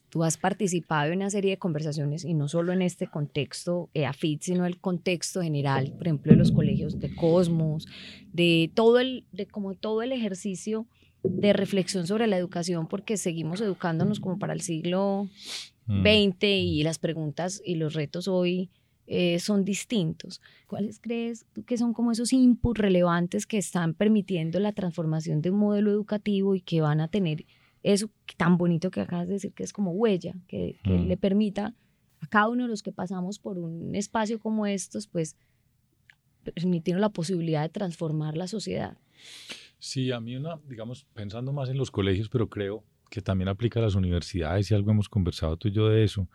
Tú 0.09 0.25
has 0.25 0.37
participado 0.37 1.13
en 1.13 1.19
una 1.19 1.31
serie 1.31 1.53
de 1.53 1.59
conversaciones 1.59 2.25
y 2.25 2.35
no 2.35 2.49
solo 2.49 2.73
en 2.73 2.83
este 2.83 3.09
contexto 3.09 3.91
EAFIT, 3.95 4.43
sino 4.43 4.67
el 4.67 4.81
contexto 4.81 5.43
general, 5.43 5.93
por 5.97 6.07
ejemplo, 6.07 6.33
de 6.33 6.39
los 6.39 6.53
colegios 6.53 6.99
de 6.99 7.15
Cosmos, 7.15 7.87
de 8.33 8.71
todo 8.75 8.99
el, 8.99 9.25
de 9.33 9.47
como 9.47 9.75
todo 9.75 10.03
el 10.03 10.13
ejercicio 10.13 10.87
de 11.23 11.53
reflexión 11.53 12.07
sobre 12.07 12.27
la 12.27 12.39
educación, 12.39 12.89
porque 12.89 13.17
seguimos 13.17 13.61
educándonos 13.61 14.21
como 14.21 14.39
para 14.39 14.53
el 14.53 14.61
siglo 14.61 15.29
XX 15.87 16.45
y 16.45 16.83
las 16.83 16.99
preguntas 16.99 17.63
y 17.65 17.77
los 17.77 17.95
retos 17.95 18.29
hoy 18.29 18.71
eh, 19.11 19.39
son 19.39 19.65
distintos. 19.65 20.43
¿Cuáles 20.67 21.01
crees 21.01 21.47
que 21.67 21.79
son 21.79 21.95
como 21.95 22.13
esos 22.13 22.31
inputs 22.35 22.79
relevantes 22.79 23.47
que 23.47 23.57
están 23.57 23.95
permitiendo 23.95 24.61
la 24.61 24.73
transformación 24.73 25.41
de 25.41 25.51
un 25.51 25.59
modelo 25.59 25.91
educativo 25.91 26.55
y 26.55 26.61
que 26.61 26.83
van 26.83 27.01
a 27.01 27.09
tener 27.09 27.47
eso 27.83 28.11
tan 28.37 28.59
bonito 28.59 28.91
que 28.91 29.01
acabas 29.01 29.27
de 29.27 29.35
decir, 29.35 29.55
que 29.55 29.63
es 29.63 29.73
como 29.73 29.93
huella, 29.93 30.35
que, 30.47 30.79
le 30.85 31.17
permita 31.17 31.75
a 32.21 32.27
cada 32.27 32.49
uno 32.49 32.65
de 32.65 32.69
los 32.69 32.83
que 32.83 32.93
pasamos 32.93 33.39
por 33.39 33.57
un 33.57 33.95
espacio 33.95 34.39
como 34.39 34.67
estos, 34.67 35.07
pues 35.07 35.37
permitirnos 36.45 37.01
la 37.01 37.09
posibilidad 37.09 37.63
de 37.63 37.71
transformar 37.71 38.37
la 38.37 38.47
sociedad? 38.47 38.99
Sí, 39.79 40.13
a 40.13 40.21
mí 40.21 40.37
una, 40.37 40.61
digamos, 40.69 41.07
pensando 41.15 41.51
más 41.55 41.71
en 41.71 41.79
los 41.79 41.91
colegios, 41.91 42.29
pero 42.29 42.51
creo 42.51 42.85
que 43.09 43.23
también 43.23 43.49
aplica 43.49 43.81
a 43.81 43.85
las 43.85 43.95
universidades 43.95 44.71
y 44.71 44.75
algo 44.75 44.91
hemos 44.91 45.09
conversado 45.09 45.57
tú 45.57 45.69
y 45.69 45.73
yo 45.73 45.89
de 45.89 46.05
eso. 46.05 46.29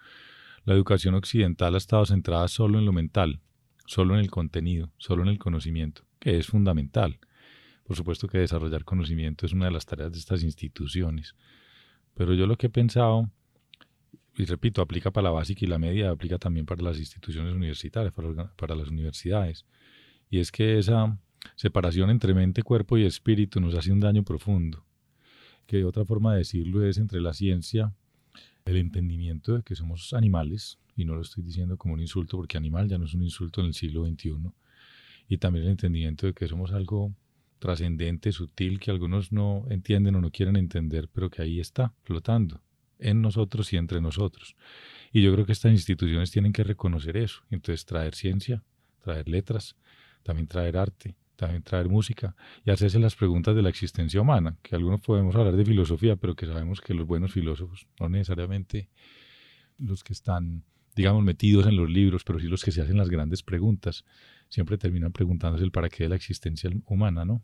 La 0.65 0.73
educación 0.73 1.15
occidental 1.15 1.75
ha 1.75 1.77
estado 1.77 2.05
centrada 2.05 2.47
solo 2.47 2.79
en 2.79 2.85
lo 2.85 2.93
mental, 2.93 3.41
solo 3.85 4.13
en 4.13 4.21
el 4.21 4.31
contenido, 4.31 4.93
solo 4.97 5.23
en 5.23 5.29
el 5.29 5.37
conocimiento, 5.37 6.03
que 6.19 6.37
es 6.37 6.47
fundamental. 6.47 7.19
Por 7.83 7.97
supuesto 7.97 8.29
que 8.29 8.37
desarrollar 8.37 8.85
conocimiento 8.85 9.45
es 9.45 9.51
una 9.51 9.65
de 9.65 9.71
las 9.71 9.85
tareas 9.85 10.13
de 10.13 10.19
estas 10.19 10.41
instituciones. 10.41 11.35
Pero 12.13 12.33
yo 12.33 12.47
lo 12.47 12.57
que 12.57 12.67
he 12.67 12.69
pensado, 12.69 13.29
y 14.37 14.45
repito, 14.45 14.81
aplica 14.81 15.11
para 15.11 15.25
la 15.25 15.31
básica 15.31 15.65
y 15.65 15.67
la 15.67 15.79
media, 15.79 16.11
aplica 16.11 16.37
también 16.37 16.65
para 16.65 16.81
las 16.81 16.97
instituciones 16.97 17.53
universitarias, 17.53 18.13
para, 18.13 18.75
las 18.75 18.87
universidades. 18.87 19.65
Y 20.29 20.39
es 20.39 20.51
que 20.51 20.79
esa 20.79 21.19
separación 21.55 22.09
entre 22.09 22.33
mente, 22.33 22.63
cuerpo 22.63 22.97
y 22.97 23.03
espíritu 23.03 23.59
nos 23.59 23.75
hace 23.75 23.91
un 23.91 23.99
daño 23.99 24.23
profundo. 24.23 24.85
Que 25.67 25.83
otra 25.83 26.05
forma 26.05 26.31
de 26.33 26.39
decirlo 26.39 26.85
es 26.85 26.97
entre 26.97 27.19
la 27.19 27.33
ciencia, 27.33 27.93
el 28.65 28.77
entendimiento 28.77 29.55
de 29.55 29.63
que 29.63 29.75
somos 29.75 30.13
animales, 30.13 30.79
y 30.95 31.05
no 31.05 31.15
lo 31.15 31.21
estoy 31.21 31.43
diciendo 31.43 31.77
como 31.77 31.93
un 31.95 32.01
insulto, 32.01 32.37
porque 32.37 32.57
animal 32.57 32.87
ya 32.87 32.97
no 32.97 33.05
es 33.05 33.13
un 33.13 33.23
insulto 33.23 33.61
en 33.61 33.67
el 33.67 33.73
siglo 33.73 34.05
XXI, 34.05 34.51
y 35.27 35.37
también 35.37 35.65
el 35.65 35.71
entendimiento 35.71 36.27
de 36.27 36.33
que 36.33 36.47
somos 36.47 36.71
algo 36.71 37.13
trascendente, 37.59 38.31
sutil, 38.31 38.79
que 38.79 38.91
algunos 38.91 39.31
no 39.31 39.65
entienden 39.69 40.15
o 40.15 40.21
no 40.21 40.31
quieren 40.31 40.57
entender, 40.57 41.09
pero 41.11 41.29
que 41.29 41.41
ahí 41.41 41.59
está, 41.59 41.93
flotando, 42.03 42.61
en 42.99 43.21
nosotros 43.21 43.71
y 43.73 43.77
entre 43.77 44.01
nosotros. 44.01 44.55
Y 45.11 45.21
yo 45.21 45.31
creo 45.33 45.45
que 45.45 45.53
estas 45.53 45.71
instituciones 45.71 46.31
tienen 46.31 46.51
que 46.51 46.63
reconocer 46.63 47.15
eso. 47.17 47.41
Entonces, 47.49 47.85
traer 47.85 48.15
ciencia, 48.15 48.63
traer 49.01 49.29
letras, 49.29 49.77
también 50.23 50.47
traer 50.47 50.77
arte, 50.77 51.15
también 51.35 51.63
traer 51.63 51.89
música 51.89 52.35
y 52.65 52.71
hacerse 52.71 52.99
las 52.99 53.15
preguntas 53.15 53.55
de 53.55 53.61
la 53.61 53.69
existencia 53.69 54.21
humana, 54.21 54.57
que 54.61 54.75
algunos 54.75 55.01
podemos 55.01 55.35
hablar 55.35 55.55
de 55.55 55.65
filosofía, 55.65 56.15
pero 56.15 56.35
que 56.35 56.45
sabemos 56.45 56.81
que 56.81 56.93
los 56.93 57.07
buenos 57.07 57.31
filósofos, 57.31 57.87
no 57.99 58.09
necesariamente 58.09 58.89
los 59.77 60.03
que 60.03 60.13
están, 60.13 60.63
digamos, 60.95 61.23
metidos 61.23 61.67
en 61.67 61.75
los 61.75 61.89
libros, 61.89 62.23
pero 62.23 62.39
sí 62.39 62.47
los 62.47 62.63
que 62.63 62.71
se 62.71 62.81
hacen 62.81 62.97
las 62.97 63.09
grandes 63.09 63.43
preguntas, 63.43 64.05
siempre 64.49 64.77
terminan 64.77 65.11
preguntándose 65.11 65.63
el 65.63 65.71
para 65.71 65.89
qué 65.89 66.03
de 66.03 66.09
la 66.09 66.15
existencia 66.15 66.69
humana, 66.85 67.25
¿no? 67.25 67.41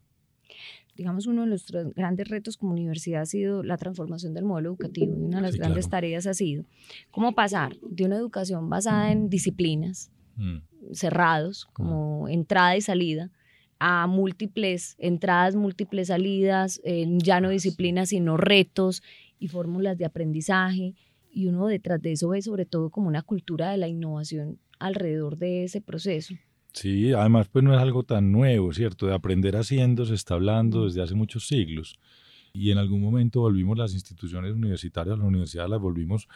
digamos, 1.00 1.28
uno 1.28 1.44
de 1.44 1.48
los 1.48 1.66
grandes 1.96 2.28
retos 2.28 2.58
como 2.58 2.74
universidad 2.74 3.22
ha 3.22 3.26
sido 3.26 3.64
la 3.64 3.78
transformación 3.78 4.34
del 4.34 4.44
modelo 4.44 4.70
educativo 4.72 5.16
y 5.18 5.24
una 5.24 5.38
de 5.38 5.44
las 5.44 5.56
grandes 5.56 5.90
tareas 5.90 6.28
ha 6.28 6.34
sido 6.34 6.66
cómo 7.10 7.34
pasar 7.34 7.78
de 7.82 8.04
una 8.04 8.18
educación 8.18 8.70
basada 8.70 9.10
en 9.10 9.30
disciplinas 9.30 10.12
mm. 10.36 10.58
cerrados, 10.92 11.70
como 11.72 12.28
entrada 12.28 12.76
y 12.76 12.82
salida, 12.82 13.32
a 13.80 14.08
múltiples 14.08 14.96
entradas, 15.00 15.56
múltiples 15.56 16.10
salidas, 16.10 16.82
ya 16.84 17.42
no 17.42 17.50
disciplinas, 17.50 18.10
sino 18.10 18.38
retos 18.38 19.02
y 19.40 19.48
fórmulas 19.48 19.98
de 19.98 20.06
aprendizaje. 20.06 20.96
Y 21.32 21.48
uno 21.48 21.68
detrás 21.68 22.02
de 22.02 22.12
eso 22.12 22.30
ve 22.30 22.42
sobre 22.42 22.66
todo 22.66 22.90
como 22.90 23.08
una 23.08 23.22
cultura 23.22 23.72
de 23.72 23.78
la 23.78 23.88
innovación 23.88 24.60
alrededor 24.80 25.38
de 25.38 25.64
ese 25.64 25.80
proceso. 25.82 26.34
Sí, 26.74 27.14
además 27.14 27.48
pues 27.48 27.64
no 27.64 27.74
es 27.74 27.80
algo 27.80 28.04
tan 28.04 28.32
nuevo, 28.32 28.74
¿cierto? 28.74 29.08
De 29.08 29.14
aprender 29.14 29.56
haciendo 29.56 30.06
se 30.06 30.14
está 30.14 30.36
hablando 30.36 30.86
desde 30.86 31.02
hace 31.02 31.16
muchos 31.16 31.48
siglos. 31.48 32.00
Y 32.54 32.72
en 32.72 32.78
algún 32.80 33.02
momento 33.02 33.42
volvimos 33.42 33.78
las 33.78 33.94
instituciones 33.94 34.54
universitarias, 34.54 35.18
las 35.18 35.28
universidades 35.28 35.70
las 35.70 35.80
volvimos 35.80 36.28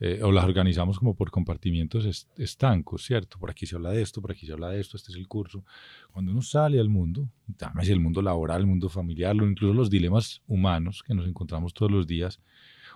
eh, 0.00 0.20
o 0.22 0.30
las 0.30 0.44
organizamos 0.44 0.98
como 0.98 1.14
por 1.14 1.30
compartimientos 1.30 2.28
estancos, 2.36 3.04
¿cierto? 3.04 3.38
Por 3.38 3.50
aquí 3.50 3.66
se 3.66 3.74
habla 3.74 3.90
de 3.90 4.02
esto, 4.02 4.22
por 4.22 4.30
aquí 4.30 4.46
se 4.46 4.52
habla 4.52 4.70
de 4.70 4.80
esto, 4.80 4.96
este 4.96 5.10
es 5.10 5.18
el 5.18 5.26
curso. 5.26 5.64
Cuando 6.12 6.30
uno 6.30 6.42
sale 6.42 6.78
al 6.78 6.88
mundo, 6.88 7.28
llámese 7.58 7.92
el 7.92 8.00
mundo 8.00 8.22
laboral, 8.22 8.60
el 8.60 8.66
mundo 8.66 8.88
familiar, 8.88 9.34
incluso 9.36 9.74
los 9.74 9.90
dilemas 9.90 10.42
humanos 10.46 11.02
que 11.02 11.14
nos 11.14 11.26
encontramos 11.26 11.74
todos 11.74 11.90
los 11.90 12.06
días, 12.06 12.40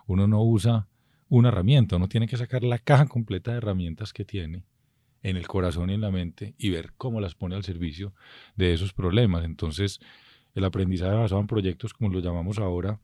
uno 0.07 0.27
no 0.27 0.43
usa 0.45 0.87
una 1.29 1.49
herramienta, 1.49 1.97
uno 1.97 2.09
tiene 2.09 2.29
que 2.29 2.37
sacar 2.37 2.63
la 2.63 2.79
caja 2.79 3.07
completa 3.07 3.51
de 3.51 3.57
herramientas 3.59 4.13
que 4.13 4.25
tiene 4.25 4.65
en 5.23 5.37
el 5.37 5.49
corazón 5.49 5.91
y 5.91 5.95
en 5.95 6.01
la 6.01 6.11
mente 6.11 6.55
y 6.59 6.71
ver 6.71 6.93
cómo 6.97 7.21
las 7.21 7.35
pone 7.35 7.55
al 7.55 7.65
servicio 7.65 8.15
de 8.55 8.75
esos 8.75 8.93
problemas. 8.93 9.45
Entonces, 9.45 10.01
el 10.55 10.65
aprendizaje 10.65 11.15
basado 11.15 11.41
en 11.41 11.47
proyectos, 11.47 11.95
como 11.95 12.11
lo 12.11 12.21
llamamos 12.21 12.59
ahora, 12.59 13.01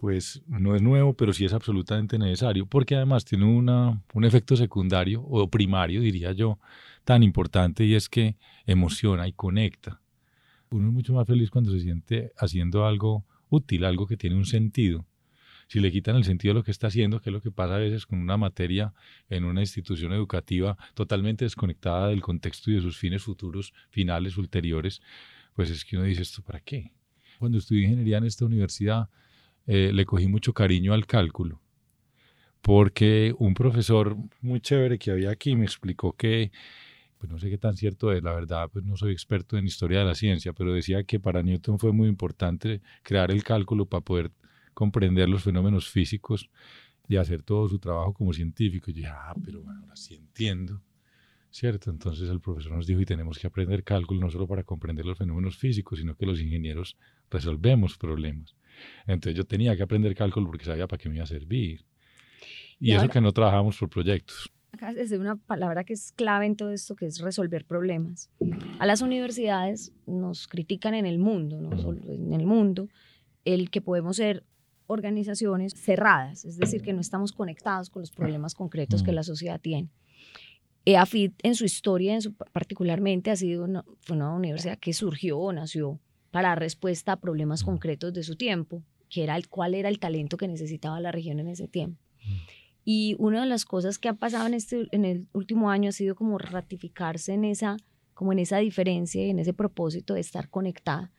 pues 0.00 0.42
no 0.48 0.74
es 0.74 0.80
nuevo, 0.80 1.12
pero 1.12 1.34
sí 1.34 1.44
es 1.44 1.52
absolutamente 1.52 2.18
necesario, 2.18 2.64
porque 2.64 2.96
además 2.96 3.26
tiene 3.26 3.44
una, 3.44 4.02
un 4.14 4.24
efecto 4.24 4.56
secundario 4.56 5.20
o 5.22 5.50
primario, 5.50 6.00
diría 6.00 6.32
yo, 6.32 6.58
tan 7.04 7.22
importante 7.22 7.84
y 7.84 7.94
es 7.94 8.08
que 8.08 8.36
emociona 8.64 9.28
y 9.28 9.34
conecta. 9.34 10.00
Uno 10.70 10.88
es 10.88 10.94
mucho 10.94 11.12
más 11.12 11.26
feliz 11.26 11.50
cuando 11.50 11.70
se 11.70 11.80
siente 11.80 12.32
haciendo 12.38 12.86
algo 12.86 13.26
útil, 13.50 13.84
algo 13.84 14.06
que 14.06 14.16
tiene 14.16 14.36
un 14.36 14.46
sentido. 14.46 15.04
Si 15.68 15.80
le 15.80 15.92
quitan 15.92 16.16
el 16.16 16.24
sentido 16.24 16.54
de 16.54 16.60
lo 16.60 16.64
que 16.64 16.70
está 16.70 16.86
haciendo, 16.86 17.20
que 17.20 17.28
es 17.28 17.34
lo 17.34 17.42
que 17.42 17.50
pasa 17.50 17.76
a 17.76 17.78
veces 17.78 18.06
con 18.06 18.20
una 18.20 18.38
materia 18.38 18.94
en 19.28 19.44
una 19.44 19.60
institución 19.60 20.14
educativa 20.14 20.78
totalmente 20.94 21.44
desconectada 21.44 22.08
del 22.08 22.22
contexto 22.22 22.70
y 22.70 22.74
de 22.74 22.80
sus 22.80 22.96
fines 22.96 23.22
futuros, 23.22 23.74
finales, 23.90 24.38
ulteriores, 24.38 25.02
pues 25.54 25.68
es 25.68 25.84
que 25.84 25.98
uno 25.98 26.06
dice, 26.06 26.22
¿esto 26.22 26.42
para 26.42 26.60
qué? 26.60 26.94
Cuando 27.38 27.58
estudié 27.58 27.82
ingeniería 27.82 28.16
en 28.16 28.24
esta 28.24 28.46
universidad, 28.46 29.10
eh, 29.72 29.92
le 29.92 30.04
cogí 30.04 30.26
mucho 30.26 30.52
cariño 30.52 30.92
al 30.92 31.06
cálculo, 31.06 31.60
porque 32.60 33.32
un 33.38 33.54
profesor 33.54 34.16
muy 34.40 34.60
chévere 34.60 34.98
que 34.98 35.12
había 35.12 35.30
aquí 35.30 35.54
me 35.54 35.64
explicó 35.64 36.12
que, 36.12 36.50
pues 37.18 37.30
no 37.30 37.38
sé 37.38 37.50
qué 37.50 37.56
tan 37.56 37.76
cierto 37.76 38.12
es, 38.12 38.20
la 38.20 38.32
verdad, 38.34 38.68
pues 38.72 38.84
no 38.84 38.96
soy 38.96 39.12
experto 39.12 39.56
en 39.56 39.66
historia 39.66 40.00
de 40.00 40.06
la 40.06 40.16
ciencia, 40.16 40.52
pero 40.52 40.72
decía 40.72 41.04
que 41.04 41.20
para 41.20 41.44
Newton 41.44 41.78
fue 41.78 41.92
muy 41.92 42.08
importante 42.08 42.80
crear 43.04 43.30
el 43.30 43.44
cálculo 43.44 43.86
para 43.86 44.00
poder 44.00 44.32
comprender 44.74 45.28
los 45.28 45.44
fenómenos 45.44 45.88
físicos 45.88 46.50
y 47.06 47.14
hacer 47.14 47.42
todo 47.42 47.68
su 47.68 47.78
trabajo 47.78 48.12
como 48.12 48.32
científico. 48.32 48.90
Y 48.90 48.94
yo 48.94 49.08
ah, 49.08 49.36
pero 49.44 49.62
bueno, 49.62 49.82
ahora 49.82 49.94
sí 49.94 50.16
entiendo. 50.16 50.82
¿Cierto? 51.52 51.90
Entonces 51.90 52.28
el 52.28 52.40
profesor 52.40 52.72
nos 52.72 52.88
dijo, 52.88 53.00
y 53.00 53.04
tenemos 53.04 53.38
que 53.38 53.46
aprender 53.46 53.84
cálculo 53.84 54.20
no 54.20 54.30
solo 54.30 54.48
para 54.48 54.64
comprender 54.64 55.06
los 55.06 55.18
fenómenos 55.18 55.56
físicos, 55.56 56.00
sino 56.00 56.16
que 56.16 56.26
los 56.26 56.40
ingenieros 56.40 56.96
resolvemos 57.30 57.96
problemas. 57.96 58.56
Entonces 59.06 59.36
yo 59.36 59.44
tenía 59.44 59.76
que 59.76 59.82
aprender 59.82 60.14
cálculo 60.14 60.46
porque 60.46 60.64
sabía 60.64 60.86
para 60.86 61.00
qué 61.00 61.08
me 61.08 61.16
iba 61.16 61.24
a 61.24 61.26
servir. 61.26 61.84
Y, 62.78 62.92
eso 62.92 63.08
que 63.08 63.20
no 63.20 63.32
trabajamos 63.32 63.76
por 63.78 63.90
proyectos. 63.90 64.50
Acá 64.72 64.92
es 64.92 65.10
una 65.12 65.36
palabra 65.36 65.84
que 65.84 65.92
es 65.92 66.12
clave 66.12 66.46
en 66.46 66.56
todo 66.56 66.70
esto, 66.70 66.94
que 66.96 67.06
es 67.06 67.20
resolver 67.20 67.64
problemas. 67.64 68.30
A 68.78 68.86
las 68.86 69.02
universidades 69.02 69.92
nos 70.06 70.46
critican 70.46 70.94
en 70.94 71.06
el 71.06 71.18
mundo, 71.18 71.60
no 71.60 71.76
solo 71.76 72.00
en 72.06 72.32
el 72.32 72.46
mundo, 72.46 72.88
el 73.44 73.70
que 73.70 73.80
podemos 73.80 74.16
ser 74.16 74.44
organizaciones 74.86 75.74
cerradas, 75.74 76.44
es 76.44 76.56
decir, 76.56 76.82
que 76.82 76.92
no 76.92 77.00
estamos 77.00 77.32
conectados 77.32 77.90
con 77.90 78.02
los 78.02 78.10
problemas 78.10 78.54
concretos 78.54 79.02
que 79.02 79.12
la 79.12 79.22
sociedad 79.22 79.60
tiene. 79.60 79.88
EAFIT 80.84 81.34
en 81.42 81.54
su 81.54 81.64
historia, 81.64 82.14
en 82.14 82.22
su, 82.22 82.34
particularmente, 82.34 83.30
ha 83.30 83.36
sido 83.36 83.64
una, 83.64 83.84
fue 84.00 84.16
una 84.16 84.34
universidad 84.34 84.78
que 84.78 84.92
surgió 84.92 85.38
o 85.38 85.52
nació 85.52 86.00
para 86.30 86.50
dar 86.50 86.58
respuesta 86.58 87.12
a 87.12 87.20
problemas 87.20 87.64
concretos 87.64 88.12
de 88.12 88.22
su 88.22 88.36
tiempo, 88.36 88.82
que 89.08 89.24
era 89.24 89.36
el, 89.36 89.48
cuál 89.48 89.74
era 89.74 89.88
el 89.88 89.98
talento 89.98 90.36
que 90.36 90.48
necesitaba 90.48 91.00
la 91.00 91.12
región 91.12 91.40
en 91.40 91.48
ese 91.48 91.68
tiempo. 91.68 92.00
Y 92.84 93.16
una 93.18 93.40
de 93.40 93.46
las 93.46 93.64
cosas 93.64 93.98
que 93.98 94.08
ha 94.08 94.14
pasado 94.14 94.46
en, 94.46 94.54
este, 94.54 94.88
en 94.92 95.04
el 95.04 95.26
último 95.32 95.70
año 95.70 95.90
ha 95.90 95.92
sido 95.92 96.14
como 96.14 96.38
ratificarse 96.38 97.34
en 97.34 97.44
esa, 97.44 97.76
como 98.14 98.32
en 98.32 98.38
esa 98.38 98.58
diferencia 98.58 99.24
y 99.26 99.30
en 99.30 99.38
ese 99.38 99.52
propósito 99.52 100.14
de 100.14 100.20
estar 100.20 100.48
conectada. 100.48 101.12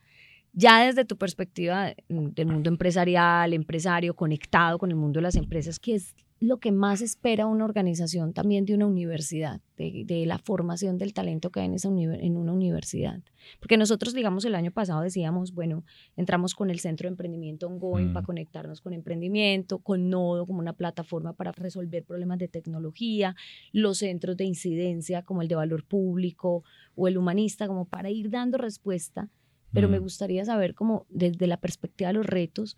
Ya 0.52 0.84
desde 0.84 1.04
tu 1.04 1.16
perspectiva 1.16 1.94
mm, 2.08 2.28
del 2.28 2.46
mundo 2.46 2.68
empresarial, 2.68 3.52
empresario, 3.54 4.14
conectado 4.14 4.78
con 4.78 4.90
el 4.90 4.96
mundo 4.96 5.18
de 5.18 5.22
las 5.22 5.36
empresas, 5.36 5.78
¿qué 5.78 5.94
es 5.94 6.14
lo 6.42 6.58
que 6.58 6.72
más 6.72 7.02
espera 7.02 7.46
una 7.46 7.64
organización 7.64 8.32
también 8.32 8.64
de 8.64 8.74
una 8.74 8.86
universidad, 8.86 9.60
de, 9.76 10.24
la 10.26 10.38
formación 10.38 10.98
del 10.98 11.14
talento 11.14 11.50
que 11.50 11.60
hay 11.60 11.66
en, 11.66 11.74
esa 11.74 11.88
en 11.88 12.36
una 12.36 12.52
universidad? 12.52 13.20
Porque 13.60 13.76
nosotros, 13.76 14.12
digamos, 14.12 14.44
el 14.44 14.56
año 14.56 14.72
pasado 14.72 15.02
decíamos, 15.02 15.54
bueno, 15.54 15.84
entramos 16.16 16.56
con 16.56 16.68
el 16.70 16.80
Centro 16.80 17.06
de 17.06 17.10
Emprendimiento 17.12 17.68
Ongoing 17.68 18.12
para 18.12 18.24
mm. 18.24 18.26
conectarnos 18.26 18.80
con 18.80 18.92
emprendimiento, 18.92 19.78
con 19.78 20.10
Nodo 20.10 20.44
como 20.44 20.58
una 20.58 20.72
plataforma 20.72 21.32
para 21.32 21.52
resolver 21.52 22.04
problemas 22.04 22.38
de 22.38 22.48
tecnología, 22.48 23.36
los 23.70 23.98
centros 23.98 24.36
de 24.36 24.44
incidencia 24.44 25.22
como 25.22 25.42
el 25.42 25.48
de 25.48 25.54
valor 25.54 25.84
público 25.84 26.64
o 26.96 27.06
el 27.06 27.18
humanista, 27.18 27.68
como 27.68 27.84
para 27.84 28.10
ir 28.10 28.30
dando 28.30 28.58
respuesta. 28.58 29.28
Pero 29.72 29.88
me 29.88 30.00
mm. 30.00 30.02
gustaría 30.02 30.44
saber, 30.44 30.74
como 30.74 31.06
desde 31.08 31.46
la 31.46 31.56
perspectiva 31.56 32.08
de 32.08 32.14
los 32.14 32.26
retos, 32.26 32.76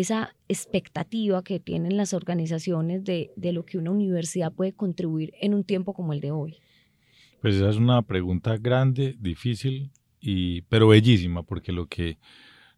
esa 0.00 0.34
expectativa 0.48 1.42
que 1.42 1.58
tienen 1.58 1.96
las 1.96 2.12
organizaciones 2.12 3.04
de, 3.04 3.30
lo 3.36 3.64
que 3.64 3.78
una 3.78 3.90
universidad 3.90 4.52
puede 4.52 4.74
contribuir 4.74 5.32
en 5.40 5.54
un 5.54 5.64
tiempo 5.64 5.94
como 5.94 6.12
el 6.12 6.20
de 6.20 6.32
hoy? 6.32 6.58
Pues 7.40 7.54
esa 7.54 7.70
es 7.70 7.76
una 7.76 8.02
pregunta 8.02 8.58
grande, 8.58 9.16
difícil, 9.18 9.90
y, 10.20 10.62
pero 10.62 10.88
bellísima, 10.88 11.44
porque 11.44 11.72
lo 11.72 11.86
que 11.86 12.18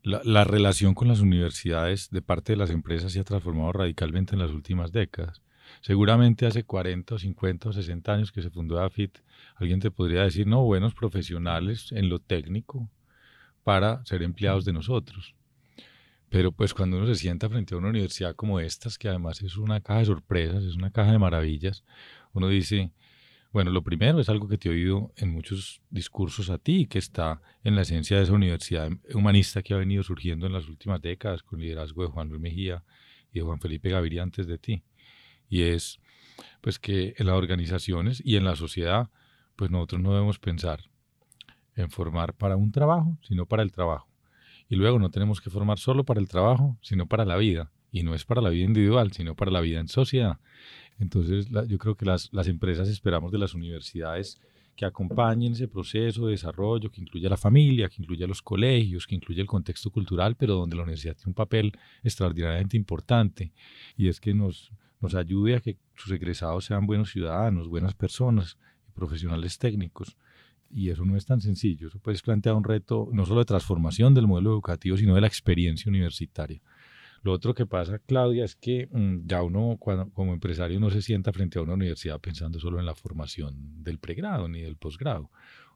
la, 0.03 0.21
la, 0.25 0.45
relación 0.45 0.95
con 0.95 1.09
las 1.09 1.21
universidades 1.21 2.09
de 2.11 2.23
parte 2.23 2.53
de 2.53 2.57
las 2.59 2.71
empresas 2.71 3.13
se 3.13 3.21
ha 3.21 3.25
transformado 3.25 3.73
radicalmente 3.73 4.35
en 4.35 4.41
las 4.41 4.53
últimas 4.53 4.93
décadas. 4.93 5.43
Seguramente 5.81 6.47
hace 6.47 6.63
40 6.63 7.17
o 7.17 7.19
50 7.19 7.69
o 7.69 7.73
60 7.73 8.13
años 8.13 8.31
que 8.31 8.43
se 8.43 8.51
fundó 8.51 8.81
AFIT, 8.81 9.19
alguien 9.57 9.81
te 9.81 9.91
podría 9.91 10.23
decir, 10.23 10.47
no, 10.47 10.63
buenos 10.63 10.95
profesionales 10.95 11.91
en 11.91 12.09
lo 12.09 12.21
técnico 12.21 12.89
para 13.65 14.05
ser 14.07 14.23
empleados 14.23 14.65
de 14.65 14.73
nosotros. 14.73 15.35
Pero 16.31 16.53
pues 16.53 16.75
cuando 16.75 16.99
uno 16.99 17.07
se 17.07 17.15
sienta 17.15 17.49
frente 17.49 17.75
a 17.75 17.79
una 17.79 17.89
universidad 17.89 18.37
como 18.37 18.61
estas, 18.61 18.99
que 18.99 19.09
además 19.09 19.43
es 19.43 19.57
una 19.57 19.81
caja 19.81 20.01
de 20.01 20.07
sorpresas, 20.07 20.63
es 20.65 20.75
una 20.75 20.91
caja 20.91 21.13
de 21.13 21.19
maravillas, 21.19 21.85
uno 22.33 22.49
dice, 22.49 22.93
bueno, 23.51 23.71
lo 23.71 23.83
primero 23.83 24.21
es 24.21 24.29
algo 24.29 24.47
que 24.47 24.59
te 24.59 24.69
he 24.69 24.73
oído 24.73 25.13
en 25.17 25.33
muchos 25.33 25.81
discursos 25.91 26.51
a 26.51 26.59
ti, 26.59 26.87
que 26.87 26.99
está 26.99 27.41
en 27.65 27.77
la 27.77 27.83
esencia 27.83 28.19
de 28.19 28.25
esa 28.25 28.35
universidad 28.35 28.91
humanista 29.15 29.63
que 29.63 29.73
ha 29.73 29.79
venido 29.79 30.03
surgiendo 30.03 30.47
en 30.47 30.53
las 30.53 30.69
últimas 30.69 31.01
décadas 31.01 31.43
con 31.43 31.61
liderazgo 31.61 32.03
de 32.03 32.09
Juan 32.09 32.29
Luis 32.29 32.41
Mejía 32.41 32.85
y 33.33 33.39
de 33.39 33.45
Juan 33.45 33.61
Felipe 33.61 33.89
Gaviria 33.89 34.23
antes 34.23 34.47
de 34.47 34.59
ti. 34.59 34.83
Y 35.49 35.63
es 35.63 35.99
pues 36.61 36.79
que 36.79 37.15
en 37.17 37.27
las 37.27 37.37
organizaciones 37.37 38.23
y 38.25 38.37
en 38.37 38.45
la 38.45 38.55
sociedad, 38.55 39.09
pues 39.57 39.71
nosotros 39.71 40.03
no 40.03 40.13
debemos 40.13 40.39
pensar 40.39 40.85
en 41.75 41.91
formar 41.91 42.35
para 42.35 42.57
un 42.57 42.71
trabajo, 42.71 43.17
sino 43.23 43.47
para 43.47 43.63
el 43.63 43.73
trabajo. 43.73 44.08
Y 44.69 44.77
luego 44.77 44.99
no 44.99 45.11
tenemos 45.11 45.41
que 45.41 45.51
formar 45.51 45.79
solo 45.79 46.05
para 46.05 46.21
el 46.21 46.29
trabajo, 46.29 46.77
sino 46.83 47.07
para 47.07 47.25
la 47.25 47.37
vida. 47.37 47.71
Y 47.91 48.03
no 48.03 48.15
es 48.15 48.25
para 48.25 48.43
la 48.43 48.51
vida 48.51 48.65
individual, 48.65 49.13
sino 49.13 49.35
para 49.35 49.51
la 49.51 49.61
vida 49.61 49.81
en 49.81 49.89
sociedad. 49.89 50.39
Entonces 50.99 51.49
yo 51.69 51.79
creo 51.79 51.95
que 51.95 52.05
las, 52.05 52.29
las 52.33 52.49
empresas 52.49 52.89
esperamos 52.89 53.33
de 53.33 53.39
las 53.39 53.55
universidades 53.55 54.41
que 54.79 54.85
acompañen 54.85 55.55
ese 55.55 55.67
proceso 55.67 56.27
de 56.27 56.33
desarrollo, 56.33 56.89
que 56.89 57.01
incluya 57.01 57.29
la 57.29 57.37
familia, 57.37 57.89
que 57.89 58.01
incluya 58.01 58.29
los 58.29 58.41
colegios, 58.43 59.09
que 59.09 59.17
incluya 59.17 59.43
el 59.43 59.49
contexto 59.49 59.91
cultural, 59.91 60.37
pero 60.37 60.55
donde 60.55 60.77
la 60.77 60.83
universidad 60.83 61.17
tiene 61.17 61.31
un 61.31 61.35
papel 61.35 61.73
extraordinariamente 62.05 62.77
importante 62.77 63.53
y 63.97 64.07
es 64.07 64.21
que 64.21 64.35
nos, 64.35 64.71
nos 65.01 65.17
ayude 65.17 65.57
a 65.57 65.61
que 65.61 65.79
sus 65.97 66.13
egresados 66.13 66.67
sean 66.67 66.87
buenos 66.87 67.11
ciudadanos, 67.11 67.67
buenas 67.67 67.95
personas 67.95 68.57
profesionales 68.95 69.59
técnicos. 69.59 70.17
Y 70.71 70.91
eso 70.91 71.05
no 71.05 71.17
es 71.17 71.25
tan 71.25 71.41
sencillo. 71.41 71.89
Eso 71.89 71.99
pues 71.99 72.23
plantea 72.23 72.55
un 72.55 72.65
reto 72.65 73.09
no 73.13 73.25
solo 73.25 73.41
de 73.41 73.47
transformación 73.47 74.15
del 74.15 74.27
modelo 74.27 74.51
educativo, 74.51 74.97
sino 74.97 75.15
de 75.15 75.21
la 75.21 75.27
experiencia 75.27 75.89
universitaria. 75.89 76.61
Lo 77.23 77.33
otro 77.33 77.55
que 77.55 77.67
pasa, 77.67 77.99
Claudia, 77.99 78.45
es 78.45 78.55
que 78.55 78.89
mm, 78.91 79.27
ya 79.27 79.43
uno 79.43 79.77
cuando, 79.79 80.11
como 80.11 80.33
empresario 80.33 80.79
no 80.79 80.91
se 80.91 81.03
sienta 81.03 81.33
frente 81.33 81.59
a 81.59 81.63
una 81.63 81.75
universidad 81.75 82.21
pensando 82.21 82.61
solo 82.61 82.79
en 82.79 82.87
la 82.87 82.95
formación 82.95 83.83
del 83.83 83.99
pregrado 83.99 84.49
ni 84.49 84.61
del 84.61 84.77
posgrado. 84.77 85.31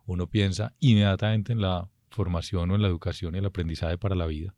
Uno 0.07 0.29
piensa 0.29 0.75
inmediatamente 0.79 1.53
en 1.53 1.61
la 1.61 1.89
formación 2.11 2.71
o 2.71 2.75
en 2.75 2.83
la 2.83 2.89
educación 2.89 3.35
y 3.35 3.39
el 3.39 3.47
aprendizaje 3.47 3.99
para 3.99 4.15
la 4.15 4.27
vida. 4.27 4.55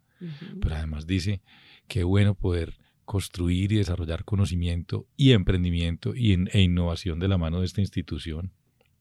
Pero 0.60 0.74
además 0.74 1.06
dice, 1.06 1.42
qué 1.86 2.04
bueno 2.04 2.34
poder 2.34 2.78
construir 3.04 3.72
y 3.72 3.76
desarrollar 3.76 4.24
conocimiento 4.24 5.06
y 5.16 5.32
emprendimiento 5.32 6.14
y 6.14 6.32
e 6.32 6.62
innovación 6.62 7.18
de 7.18 7.28
la 7.28 7.38
mano 7.38 7.60
de 7.60 7.66
esta 7.66 7.80
institución. 7.80 8.52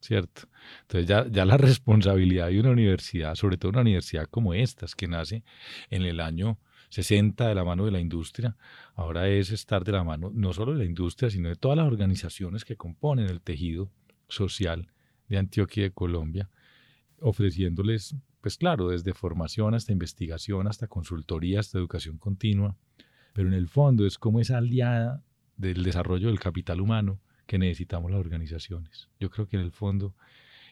¿Cierto? 0.04 0.44
Entonces 0.82 1.08
ya, 1.08 1.26
ya 1.28 1.46
la 1.46 1.58
responsabilidad 1.70 2.50
de 2.50 2.60
una 2.60 2.72
universidad, 2.72 3.36
sobre 3.36 3.58
todo 3.58 3.70
una 3.70 3.82
universidad 3.82 4.28
como 4.30 4.54
estas, 4.54 4.96
que 4.96 5.08
nace 5.08 5.44
en 5.90 6.04
el 6.04 6.20
año 6.20 6.60
60 6.90 7.48
de 7.48 7.56
la 7.56 7.64
mano 7.64 7.86
de 7.86 7.92
la 7.92 8.00
industria, 8.00 8.56
ahora 8.96 9.28
es 9.30 9.52
estar 9.52 9.84
de 9.84 9.94
la 9.94 10.04
mano 10.04 10.30
no 10.34 10.54
solo 10.54 10.74
de 10.74 10.80
la 10.80 10.86
industria, 10.86 11.30
sino 11.30 11.50
de 11.50 11.56
todas 11.56 11.78
las 11.78 11.88
organizaciones 11.88 12.66
que 12.66 12.76
componen 12.76 13.30
el 13.30 13.42
tejido 13.42 13.90
social 14.28 14.92
de 15.30 15.38
Antioquia 15.38 15.82
y 15.82 15.84
de 15.86 15.92
Colombia, 15.92 16.50
ofreciéndoles, 17.20 18.16
pues 18.42 18.58
claro, 18.58 18.90
desde 18.90 19.14
formación 19.14 19.74
hasta 19.74 19.94
investigación, 19.94 20.68
hasta 20.68 20.88
consultoría, 20.88 21.62
hasta 21.62 21.78
educación 21.78 22.18
continua, 22.18 22.76
pero 23.32 23.48
en 23.48 23.54
el 23.54 23.70
fondo 23.70 24.06
es 24.06 24.18
como 24.18 24.42
esa 24.42 24.58
aliada 24.58 25.24
del 25.56 25.82
desarrollo 25.82 26.28
del 26.28 26.40
capital 26.40 26.82
humano 26.82 27.20
que 27.46 27.58
necesitamos 27.58 28.12
las 28.12 28.20
organizaciones. 28.20 29.10
Yo 29.20 29.30
creo 29.30 29.48
que 29.48 29.58
en 29.58 29.64
el 29.64 29.72
fondo 29.72 30.16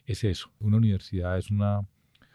es 0.05 0.23
eso. 0.23 0.51
Una 0.59 0.77
universidad 0.77 1.37
es 1.37 1.51
una, 1.51 1.87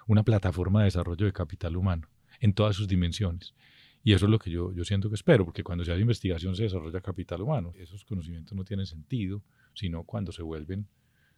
una 0.06 0.22
plataforma 0.22 0.80
de 0.80 0.86
desarrollo 0.86 1.26
de 1.26 1.32
capital 1.32 1.76
humano 1.76 2.08
en 2.40 2.52
todas 2.52 2.76
sus 2.76 2.88
dimensiones. 2.88 3.54
Y 4.02 4.12
eso 4.12 4.26
es 4.26 4.30
lo 4.30 4.38
que 4.38 4.50
yo, 4.50 4.72
yo 4.72 4.84
siento 4.84 5.08
que 5.08 5.16
espero, 5.16 5.44
porque 5.44 5.64
cuando 5.64 5.84
se 5.84 5.90
hace 5.90 6.00
investigación 6.00 6.54
se 6.54 6.64
desarrolla 6.64 7.00
capital 7.00 7.42
humano. 7.42 7.72
Esos 7.76 8.04
conocimientos 8.04 8.56
no 8.56 8.64
tienen 8.64 8.86
sentido, 8.86 9.42
sino 9.74 10.04
cuando 10.04 10.30
se 10.30 10.42
vuelven 10.42 10.86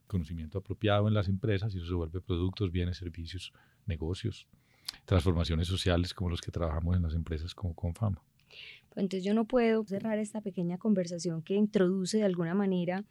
conocimiento 0.07 0.59
apropiado 0.59 1.09
en 1.09 1.15
las 1.15 1.29
empresas 1.29 1.75
y 1.75 1.79
eso 1.79 1.87
se 1.87 1.95
vuelve 1.95 2.21
productos, 2.21 2.71
bienes, 2.71 2.97
servicios, 2.97 3.53
negocios, 3.87 4.49
transformaciones 5.05 5.69
sociales 5.69 6.13
como 6.13 6.31
los 6.31 6.41
que 6.41 6.51
trabajamos 6.51 6.97
en 6.97 7.03
las 7.03 7.15
empresas 7.15 7.55
como 7.55 7.75
Confama. 7.75 8.23
Entonces 8.99 9.25
yo 9.25 9.35
no 9.35 9.45
puedo 9.45 9.85
cerrar 9.85 10.19
esta 10.19 10.41
pequeña 10.41 10.79
conversación 10.79 11.43
que 11.43 11.55
introduce 11.55 12.19
de 12.19 12.25
alguna 12.25 12.55
manera 12.55 13.05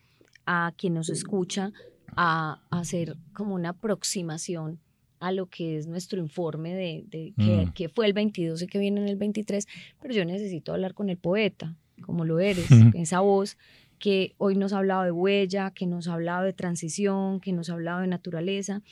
a 0.46 0.74
quien 0.78 0.94
nos 0.94 1.10
escucha 1.10 1.72
a, 2.16 2.62
hacer 2.70 3.18
como 3.34 3.56
una 3.56 3.70
aproximación 3.70 4.80
a 5.20 5.32
lo 5.32 5.48
que 5.48 5.78
es 5.78 5.88
nuestro 5.88 6.20
informe 6.20 6.74
de, 6.76 7.04
de 7.08 7.34
que, 7.38 7.66
mm. 7.66 7.74
que, 7.74 7.90
fue 7.90 8.06
el 8.06 8.14
22 8.14 8.62
y 8.62 8.68
que 8.68 8.80
viene 8.80 9.02
en 9.02 9.08
el 9.08 9.16
23, 9.16 9.68
pero 10.02 10.14
yo 10.14 10.26
necesito 10.26 10.74
hablar 10.74 10.94
con 10.94 11.10
el 11.10 11.18
poeta, 11.18 11.76
como 12.02 12.24
lo 12.24 12.40
eres, 12.40 12.68
esa 12.94 13.20
voz 13.22 13.58
que 14.00 14.36
hoy 14.38 14.56
nos 14.56 14.74
ha 14.74 14.78
hablado 14.78 15.04
de 15.04 15.12
huella, 15.12 15.72
que 15.72 15.88
nos 15.88 16.08
ha 16.08 16.14
hablado 16.14 16.44
de 16.44 16.54
transición, 16.54 17.40
que 17.40 17.52
nos 17.52 17.70
ha 17.70 17.74
hablado 17.74 18.02
de 18.02 18.08
naturaleza. 18.08 18.84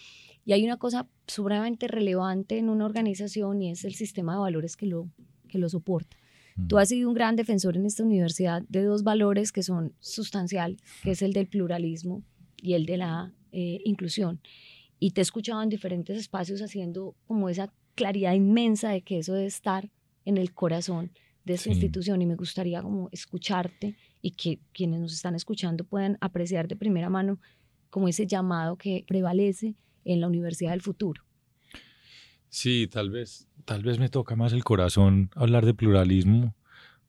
Y 0.45 0.53
hay 0.53 0.63
una 0.63 0.77
cosa 0.77 1.07
sumamente 1.27 1.87
relevante 1.87 2.57
en 2.57 2.69
una 2.69 2.85
organización 2.85 3.61
y 3.61 3.71
es 3.71 3.85
el 3.85 3.95
sistema 3.95 4.33
de 4.33 4.39
valores 4.39 4.77
que 4.77 4.87
lo, 4.87 5.07
que 5.47 5.57
lo 5.57 5.69
soporta. 5.69 6.17
Tú 6.67 6.77
has 6.77 6.89
sido 6.89 7.09
un 7.09 7.15
gran 7.15 7.35
defensor 7.35 7.75
en 7.75 7.85
esta 7.85 8.03
universidad 8.03 8.63
de 8.69 8.83
dos 8.83 9.03
valores 9.03 9.51
que 9.51 9.61
son 9.61 9.93
sustanciales, 9.99 10.81
que 11.03 11.11
es 11.11 11.21
el 11.21 11.33
del 11.33 11.47
pluralismo 11.47 12.23
y 12.61 12.73
el 12.73 12.85
de 12.85 12.97
la 12.97 13.33
eh, 13.51 13.81
inclusión. 13.83 14.39
Y 14.99 15.11
te 15.11 15.19
he 15.19 15.23
escuchado 15.23 15.61
en 15.61 15.69
diferentes 15.69 16.17
espacios 16.17 16.61
haciendo 16.61 17.15
como 17.27 17.49
esa 17.49 17.73
claridad 17.95 18.33
inmensa 18.33 18.89
de 18.89 19.01
que 19.01 19.19
eso 19.19 19.33
debe 19.33 19.47
estar 19.47 19.91
en 20.23 20.37
el 20.37 20.53
corazón 20.53 21.11
de 21.43 21.53
esta 21.53 21.69
institución 21.69 22.21
y 22.21 22.25
me 22.25 22.35
gustaría 22.35 22.81
como 22.81 23.09
escucharte 23.11 23.95
y 24.21 24.31
que 24.31 24.59
quienes 24.73 24.99
nos 24.99 25.13
están 25.13 25.35
escuchando 25.35 25.83
puedan 25.83 26.17
apreciar 26.21 26.67
de 26.67 26.75
primera 26.75 27.09
mano 27.09 27.39
como 27.89 28.07
ese 28.07 28.25
llamado 28.25 28.77
que 28.77 29.03
prevalece 29.07 29.75
en 30.05 30.21
la 30.21 30.27
Universidad 30.27 30.71
del 30.71 30.81
Futuro. 30.81 31.23
Sí, 32.49 32.87
tal 32.91 33.09
vez, 33.09 33.47
tal 33.65 33.83
vez 33.83 33.99
me 33.99 34.09
toca 34.09 34.35
más 34.35 34.53
el 34.53 34.63
corazón 34.63 35.29
hablar 35.35 35.65
de 35.65 35.73
pluralismo, 35.73 36.55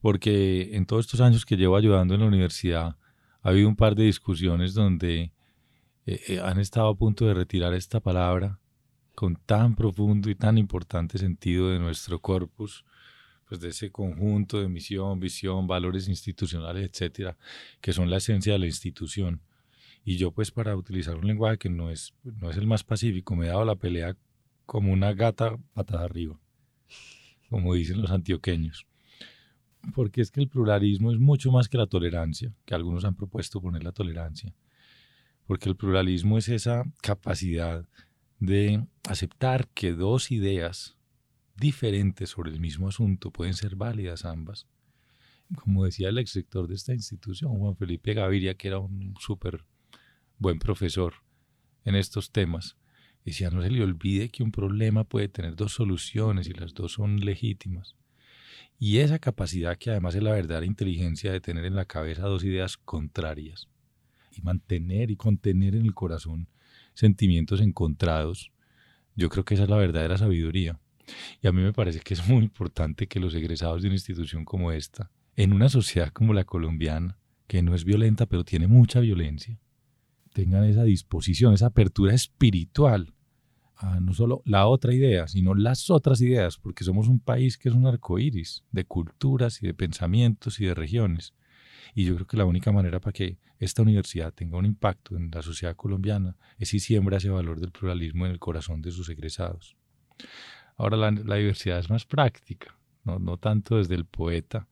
porque 0.00 0.74
en 0.76 0.86
todos 0.86 1.06
estos 1.06 1.20
años 1.20 1.44
que 1.46 1.56
llevo 1.56 1.76
ayudando 1.76 2.14
en 2.14 2.20
la 2.20 2.26
universidad 2.26 2.96
ha 3.42 3.48
habido 3.48 3.68
un 3.68 3.76
par 3.76 3.94
de 3.94 4.04
discusiones 4.04 4.74
donde 4.74 5.32
eh, 6.06 6.20
eh, 6.28 6.40
han 6.42 6.58
estado 6.58 6.88
a 6.88 6.96
punto 6.96 7.26
de 7.26 7.34
retirar 7.34 7.74
esta 7.74 8.00
palabra 8.00 8.58
con 9.14 9.36
tan 9.36 9.74
profundo 9.74 10.30
y 10.30 10.34
tan 10.34 10.58
importante 10.58 11.18
sentido 11.18 11.70
de 11.70 11.78
nuestro 11.78 12.20
corpus, 12.20 12.84
pues 13.48 13.60
de 13.60 13.68
ese 13.68 13.90
conjunto 13.90 14.60
de 14.60 14.68
misión, 14.68 15.20
visión, 15.20 15.66
valores 15.66 16.08
institucionales, 16.08 16.88
etcétera, 16.90 17.36
que 17.80 17.92
son 17.92 18.10
la 18.10 18.18
esencia 18.18 18.52
de 18.52 18.58
la 18.58 18.66
institución. 18.66 19.40
Y 20.04 20.18
yo, 20.18 20.30
pues, 20.32 20.50
para 20.50 20.76
utilizar 20.76 21.16
un 21.16 21.26
lenguaje 21.26 21.58
que 21.58 21.70
no 21.70 21.90
es, 21.90 22.14
no 22.22 22.50
es 22.50 22.56
el 22.56 22.66
más 22.66 22.84
pacífico, 22.84 23.34
me 23.34 23.46
he 23.46 23.48
dado 23.48 23.64
la 23.64 23.74
pelea 23.74 24.16
como 24.66 24.92
una 24.92 25.12
gata 25.14 25.56
patada 25.72 26.04
arriba, 26.04 26.38
como 27.48 27.74
dicen 27.74 28.00
los 28.00 28.10
antioqueños. 28.10 28.86
Porque 29.94 30.20
es 30.20 30.30
que 30.30 30.40
el 30.40 30.48
pluralismo 30.48 31.12
es 31.12 31.18
mucho 31.18 31.52
más 31.52 31.68
que 31.68 31.78
la 31.78 31.86
tolerancia, 31.86 32.52
que 32.64 32.74
algunos 32.74 33.04
han 33.04 33.14
propuesto 33.14 33.60
poner 33.60 33.84
la 33.84 33.92
tolerancia. 33.92 34.54
Porque 35.46 35.68
el 35.68 35.76
pluralismo 35.76 36.38
es 36.38 36.48
esa 36.48 36.84
capacidad 37.02 37.86
de 38.40 38.84
aceptar 39.08 39.68
que 39.68 39.92
dos 39.92 40.32
ideas 40.32 40.96
diferentes 41.56 42.30
sobre 42.30 42.50
el 42.50 42.60
mismo 42.60 42.88
asunto 42.88 43.30
pueden 43.30 43.54
ser 43.54 43.76
válidas 43.76 44.24
ambas 44.24 44.66
como 45.54 45.84
decía 45.84 46.08
el 46.08 46.18
ex 46.18 46.34
rector 46.34 46.66
de 46.66 46.74
esta 46.74 46.92
institución, 46.92 47.56
Juan 47.58 47.76
Felipe 47.76 48.14
Gaviria, 48.14 48.56
que 48.56 48.68
era 48.68 48.78
un 48.78 49.14
súper 49.20 49.64
buen 50.38 50.58
profesor 50.58 51.14
en 51.84 51.94
estos 51.94 52.32
temas, 52.32 52.76
decía, 53.30 53.50
no 53.50 53.62
se 53.62 53.70
le 53.70 53.82
olvide 53.82 54.28
que 54.28 54.42
un 54.42 54.52
problema 54.52 55.04
puede 55.04 55.28
tener 55.28 55.56
dos 55.56 55.72
soluciones 55.72 56.48
y 56.48 56.52
las 56.52 56.74
dos 56.74 56.92
son 56.92 57.20
legítimas. 57.20 57.96
Y 58.78 58.98
esa 58.98 59.18
capacidad 59.18 59.76
que 59.76 59.90
además 59.90 60.14
es 60.14 60.22
la 60.22 60.32
verdadera 60.32 60.64
inteligencia 60.64 61.32
de 61.32 61.40
tener 61.40 61.64
en 61.64 61.74
la 61.74 61.86
cabeza 61.86 62.22
dos 62.22 62.44
ideas 62.44 62.76
contrarias 62.76 63.68
y 64.30 64.42
mantener 64.42 65.10
y 65.10 65.16
contener 65.16 65.74
en 65.74 65.86
el 65.86 65.94
corazón 65.94 66.48
sentimientos 66.94 67.60
encontrados, 67.60 68.52
yo 69.16 69.28
creo 69.28 69.44
que 69.44 69.54
esa 69.54 69.64
es 69.64 69.70
la 69.70 69.76
verdadera 69.76 70.18
sabiduría. 70.18 70.78
Y 71.42 71.48
a 71.48 71.52
mí 71.52 71.62
me 71.62 71.72
parece 71.72 72.00
que 72.00 72.14
es 72.14 72.28
muy 72.28 72.44
importante 72.44 73.06
que 73.06 73.20
los 73.20 73.34
egresados 73.34 73.82
de 73.82 73.88
una 73.88 73.96
institución 73.96 74.44
como 74.44 74.72
esta, 74.72 75.10
en 75.34 75.52
una 75.52 75.68
sociedad 75.68 76.12
como 76.12 76.32
la 76.32 76.44
colombiana, 76.44 77.18
que 77.46 77.62
no 77.62 77.74
es 77.74 77.84
violenta 77.84 78.26
pero 78.26 78.44
tiene 78.44 78.66
mucha 78.66 79.00
violencia, 79.00 79.58
tengan 80.32 80.64
esa 80.64 80.84
disposición, 80.84 81.54
esa 81.54 81.66
apertura 81.66 82.14
espiritual 82.14 83.14
no 84.00 84.14
solo 84.14 84.42
la 84.44 84.66
otra 84.66 84.94
idea, 84.94 85.28
sino 85.28 85.54
las 85.54 85.90
otras 85.90 86.20
ideas, 86.20 86.56
porque 86.58 86.84
somos 86.84 87.08
un 87.08 87.20
país 87.20 87.58
que 87.58 87.68
es 87.68 87.74
un 87.74 87.86
arco 87.86 88.18
iris 88.18 88.64
de 88.72 88.84
culturas 88.84 89.62
y 89.62 89.66
de 89.66 89.74
pensamientos 89.74 90.60
y 90.60 90.66
de 90.66 90.74
regiones. 90.74 91.34
Y 91.94 92.04
yo 92.04 92.14
creo 92.14 92.26
que 92.26 92.36
la 92.36 92.44
única 92.44 92.72
manera 92.72 93.00
para 93.00 93.12
que 93.12 93.38
esta 93.58 93.82
universidad 93.82 94.32
tenga 94.32 94.58
un 94.58 94.66
impacto 94.66 95.16
en 95.16 95.30
la 95.30 95.42
sociedad 95.42 95.76
colombiana 95.76 96.36
es 96.58 96.70
si 96.70 96.80
siembra 96.80 97.18
ese 97.18 97.30
valor 97.30 97.60
del 97.60 97.70
pluralismo 97.70 98.26
en 98.26 98.32
el 98.32 98.38
corazón 98.38 98.82
de 98.82 98.90
sus 98.90 99.08
egresados. 99.08 99.76
Ahora 100.76 100.96
la, 100.96 101.36
diversidad 101.36 101.78
es 101.78 101.88
más 101.88 102.04
práctica, 102.04 102.76
no, 103.04 103.18
no 103.18 103.38
tanto 103.38 103.78
desde 103.78 103.94
el 103.94 104.04
poeta, 104.04 104.68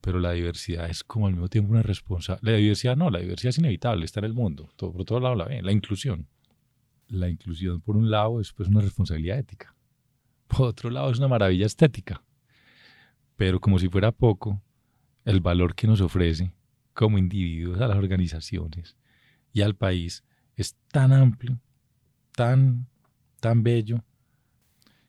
pero 0.00 0.18
la 0.20 0.32
diversidad 0.32 0.88
es 0.88 1.04
como 1.04 1.26
al 1.26 1.32
mismo 1.32 1.48
tiempo 1.48 1.70
una 1.72 1.82
responsabilidad. 1.82 2.52
La 2.52 2.58
diversidad 2.58 2.96
no, 2.96 3.10
la 3.10 3.20
diversidad 3.20 3.50
es 3.50 3.58
inevitable, 3.58 4.04
está 4.04 4.20
en 4.20 4.26
el 4.26 4.34
mundo, 4.34 4.70
todo, 4.76 4.92
por 4.92 5.04
todos 5.04 5.22
lados 5.22 5.38
la 5.38 5.44
ven, 5.44 5.64
la 5.64 5.72
inclusión. 5.72 6.26
La 7.08 7.28
inclusión 7.28 7.80
por 7.80 7.96
un 7.96 8.10
lado 8.10 8.40
es 8.40 8.52
pues 8.52 8.68
una 8.68 8.80
responsabilidad 8.80 9.38
ética, 9.38 9.74
por 10.46 10.68
otro 10.68 10.90
lado 10.90 11.10
es 11.10 11.18
una 11.18 11.28
maravilla 11.28 11.66
estética, 11.66 12.22
pero 13.36 13.60
como 13.60 13.78
si 13.78 13.88
fuera 13.88 14.12
poco, 14.12 14.62
el 15.24 15.40
valor 15.40 15.74
que 15.74 15.86
nos 15.86 16.00
ofrece 16.00 16.52
como 16.94 17.18
individuos 17.18 17.80
a 17.80 17.88
las 17.88 17.96
organizaciones 17.96 18.96
y 19.52 19.62
al 19.62 19.74
país 19.74 20.24
es 20.56 20.76
tan 20.90 21.12
amplio, 21.12 21.60
tan, 22.32 22.88
tan 23.40 23.62
bello, 23.62 24.02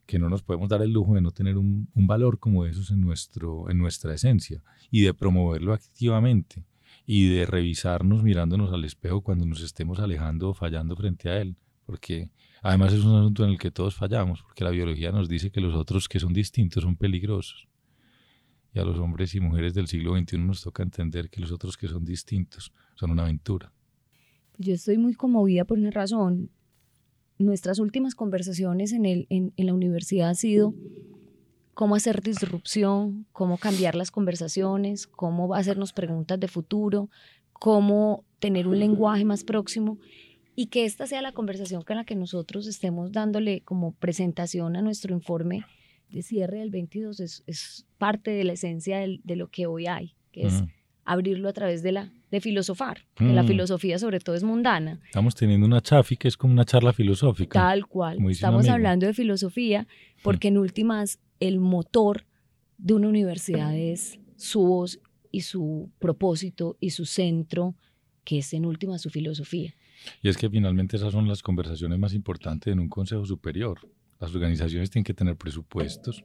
que 0.05 0.19
no 0.19 0.27
nos 0.27 0.41
podemos 0.41 0.69
dar 0.69 0.81
el 0.81 0.91
lujo 0.91 1.13
de 1.13 1.21
no 1.21 1.31
tener 1.31 1.57
un, 1.57 1.87
valor 1.93 2.39
como 2.39 2.65
esos 2.65 2.89
en, 2.89 2.99
nuestro, 2.99 3.69
en 3.69 3.77
nuestra 3.77 4.13
esencia 4.13 4.63
y 4.89 5.01
de 5.01 5.13
promoverlo 5.13 5.71
activamente 5.73 6.65
y 7.05 7.29
de 7.29 7.45
revisarnos 7.45 8.23
mirándonos 8.23 8.73
al 8.73 8.85
espejo 8.85 9.21
cuando 9.21 9.45
nos 9.45 9.61
estemos 9.61 9.99
alejando 9.99 10.49
o 10.49 10.53
fallando 10.53 10.95
frente 10.95 11.29
a 11.29 11.39
él, 11.41 11.55
porque 11.89 12.29
además 12.61 12.93
es 12.93 13.03
un 13.03 13.15
asunto 13.15 13.43
en 13.43 13.49
el 13.49 13.57
que 13.57 13.71
todos 13.71 13.95
fallamos, 13.95 14.43
porque 14.43 14.63
la 14.63 14.69
biología 14.69 15.11
nos 15.11 15.27
dice 15.27 15.49
que 15.49 15.59
los 15.59 15.73
otros 15.73 16.07
que 16.07 16.19
son 16.19 16.33
distintos 16.33 16.83
son 16.83 16.95
peligrosos. 16.95 17.67
Y 18.75 18.77
a 18.77 18.83
los 18.83 18.99
hombres 18.99 19.33
y 19.33 19.39
mujeres 19.39 19.73
del 19.73 19.87
siglo 19.87 20.15
XXI 20.15 20.37
nos 20.37 20.61
toca 20.61 20.83
entender 20.83 21.31
que 21.31 21.41
los 21.41 21.51
otros 21.51 21.75
que 21.77 21.87
son 21.87 22.05
distintos 22.05 22.71
son 22.93 23.09
una 23.09 23.23
aventura. 23.23 23.73
Yo 24.59 24.75
estoy 24.75 24.99
muy 24.99 25.15
conmovida 25.15 25.65
por 25.65 25.79
una 25.79 25.89
razón 25.89 26.51
nuestras 27.39 27.79
últimas 27.79 28.13
conversaciones 28.13 28.91
en, 28.91 29.05
el, 29.05 29.25
en, 29.31 29.51
la 29.55 29.73
universidad 29.73 30.29
han 30.29 30.35
sido 30.35 30.75
cómo 31.73 31.95
hacer 31.95 32.21
disrupción, 32.21 33.25
cómo 33.31 33.57
cambiar 33.57 33.95
las 33.95 34.11
conversaciones, 34.11 35.07
cómo 35.07 35.55
hacernos 35.55 35.91
preguntas 35.91 36.39
de 36.39 36.47
futuro, 36.47 37.09
cómo 37.53 38.25
tener 38.37 38.67
un 38.67 38.77
lenguaje 38.77 39.25
más 39.25 39.43
próximo 39.43 39.97
y 40.59 40.65
que 40.65 40.83
esta 40.83 41.07
sea 41.07 41.21
la 41.21 41.31
conversación 41.31 41.83
con 41.83 41.95
la 41.95 42.03
que 42.03 42.15
nosotros 42.15 42.67
estemos 42.67 43.13
dándole 43.13 43.61
como 43.61 43.93
presentación 43.93 44.75
a 44.75 44.81
nuestro 44.81 45.15
informe 45.15 45.63
de 46.09 46.21
cierre 46.21 46.57
del 46.57 46.69
22 46.69 47.21
es, 47.21 47.85
parte 47.97 48.31
de 48.31 48.43
la 48.43 48.51
esencia 48.51 48.99
de 48.99 49.35
lo 49.37 49.47
que 49.47 49.67
hoy 49.67 49.87
hay, 49.87 50.15
que 50.33 50.47
es 50.47 50.65
abrirlo 51.05 51.47
a 51.47 51.53
través 51.53 51.81
de 51.81 51.93
la 51.93 52.11
de 52.29 52.41
filosofar, 52.41 53.05
que 53.15 53.23
la 53.23 53.43
mm. 53.43 53.47
filosofía 53.47 53.99
sobre 53.99 54.19
todo 54.19 54.35
es 54.35 54.43
mundana. 54.43 54.99
Estamos 55.05 55.33
teniendo 55.33 55.65
una 55.65 55.79
chafi 55.79 56.17
que 56.17 56.27
es 56.27 56.35
como 56.35 56.51
una 56.51 56.65
charla 56.65 56.91
filosófica. 56.91 57.57
Tal 57.57 57.87
cual. 57.87 58.17
Estamos 58.29 58.67
hablando 58.67 59.05
de 59.05 59.13
filosofía 59.13 59.87
porque 60.23 60.49
en 60.49 60.57
últimas 60.57 61.19
el 61.39 61.61
motor 61.61 62.25
de 62.77 62.95
una 62.95 63.07
universidad 63.07 63.73
es 63.77 64.19
su 64.35 64.65
voz 64.65 64.99
y 65.31 65.39
su 65.39 65.89
propósito 65.99 66.75
y 66.81 66.89
su 66.89 67.05
centro, 67.05 67.75
que 68.25 68.39
es 68.39 68.51
en 68.53 68.65
última 68.65 68.97
su 68.97 69.09
filosofía. 69.09 69.73
Y 70.21 70.29
es 70.29 70.37
que 70.37 70.49
finalmente 70.49 70.97
esas 70.97 71.11
son 71.11 71.27
las 71.27 71.41
conversaciones 71.41 71.99
más 71.99 72.13
importantes 72.13 72.71
en 72.71 72.79
un 72.79 72.89
consejo 72.89 73.25
superior. 73.25 73.79
Las 74.19 74.33
organizaciones 74.33 74.89
tienen 74.89 75.05
que 75.05 75.13
tener 75.13 75.35
presupuestos 75.35 76.23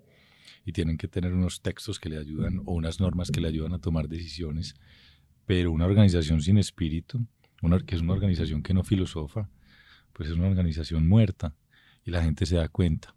y 0.65 0.73
tienen 0.73 0.97
que 0.97 1.09
tener 1.09 1.33
unos 1.33 1.61
textos 1.61 1.99
que 2.01 2.09
le 2.09 2.19
ayudan 2.19 2.63
o 2.65 2.73
unas 2.73 3.01
normas 3.01 3.31
que 3.31 3.41
le 3.41 3.49
ayudan 3.49 3.75
a 3.75 3.79
tomar 3.79 4.09
decisiones 4.09 4.75
pero 5.47 5.73
una 5.73 5.87
organización 5.87 6.41
sin 6.41 6.59
espíritu, 6.59 7.27
que 7.87 7.95
es 7.95 8.03
una 8.03 8.13
organización 8.13 8.63
que 8.63 8.75
no 8.75 8.83
filosofa, 8.83 9.49
pues 10.13 10.29
es 10.29 10.35
una 10.35 10.49
organización 10.49 11.07
muerta 11.09 11.55
y 12.05 12.11
la 12.11 12.23
gente 12.23 12.47
se 12.47 12.57
da 12.57 12.69
cuenta. 12.69 13.15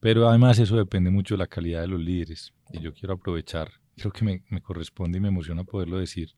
Pero 0.00 0.28
además 0.28 0.58
eso 0.58 0.76
depende 0.76 1.10
mucho 1.10 1.34
de 1.34 1.38
la 1.38 1.46
calidad 1.46 1.80
de 1.80 1.88
los 1.88 2.00
líderes. 2.00 2.52
Y 2.70 2.80
yo 2.80 2.92
quiero 2.92 3.14
aprovechar, 3.14 3.70
creo 3.96 4.12
que 4.12 4.24
me, 4.24 4.42
me 4.50 4.60
corresponde 4.60 5.18
y 5.18 5.20
me 5.20 5.28
emociona 5.28 5.64
poderlo 5.64 5.98
decir, 5.98 6.34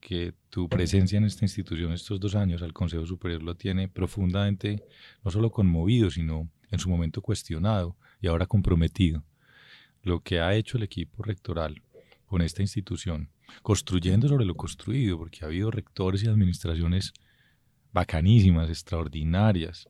que 0.00 0.34
tu 0.50 0.68
presencia 0.68 1.18
en 1.18 1.24
esta 1.24 1.44
institución 1.44 1.92
estos 1.92 2.20
dos 2.20 2.34
años 2.34 2.62
al 2.62 2.72
Consejo 2.72 3.06
Superior 3.06 3.42
lo 3.42 3.56
tiene 3.56 3.88
profundamente, 3.88 4.84
no 5.24 5.30
solo 5.30 5.50
conmovido, 5.50 6.10
sino 6.10 6.48
en 6.70 6.78
su 6.78 6.88
momento 6.88 7.20
cuestionado 7.22 7.96
y 8.20 8.28
ahora 8.28 8.46
comprometido. 8.46 9.24
Lo 10.02 10.20
que 10.20 10.40
ha 10.40 10.54
hecho 10.54 10.76
el 10.76 10.84
equipo 10.84 11.22
rectoral 11.22 11.82
con 12.26 12.42
esta 12.42 12.62
institución 12.62 13.30
construyendo 13.62 14.28
sobre 14.28 14.44
lo 14.44 14.54
construido, 14.54 15.18
porque 15.18 15.40
ha 15.42 15.48
habido 15.48 15.70
rectores 15.70 16.22
y 16.22 16.28
administraciones 16.28 17.12
bacanísimas, 17.92 18.68
extraordinarias. 18.68 19.88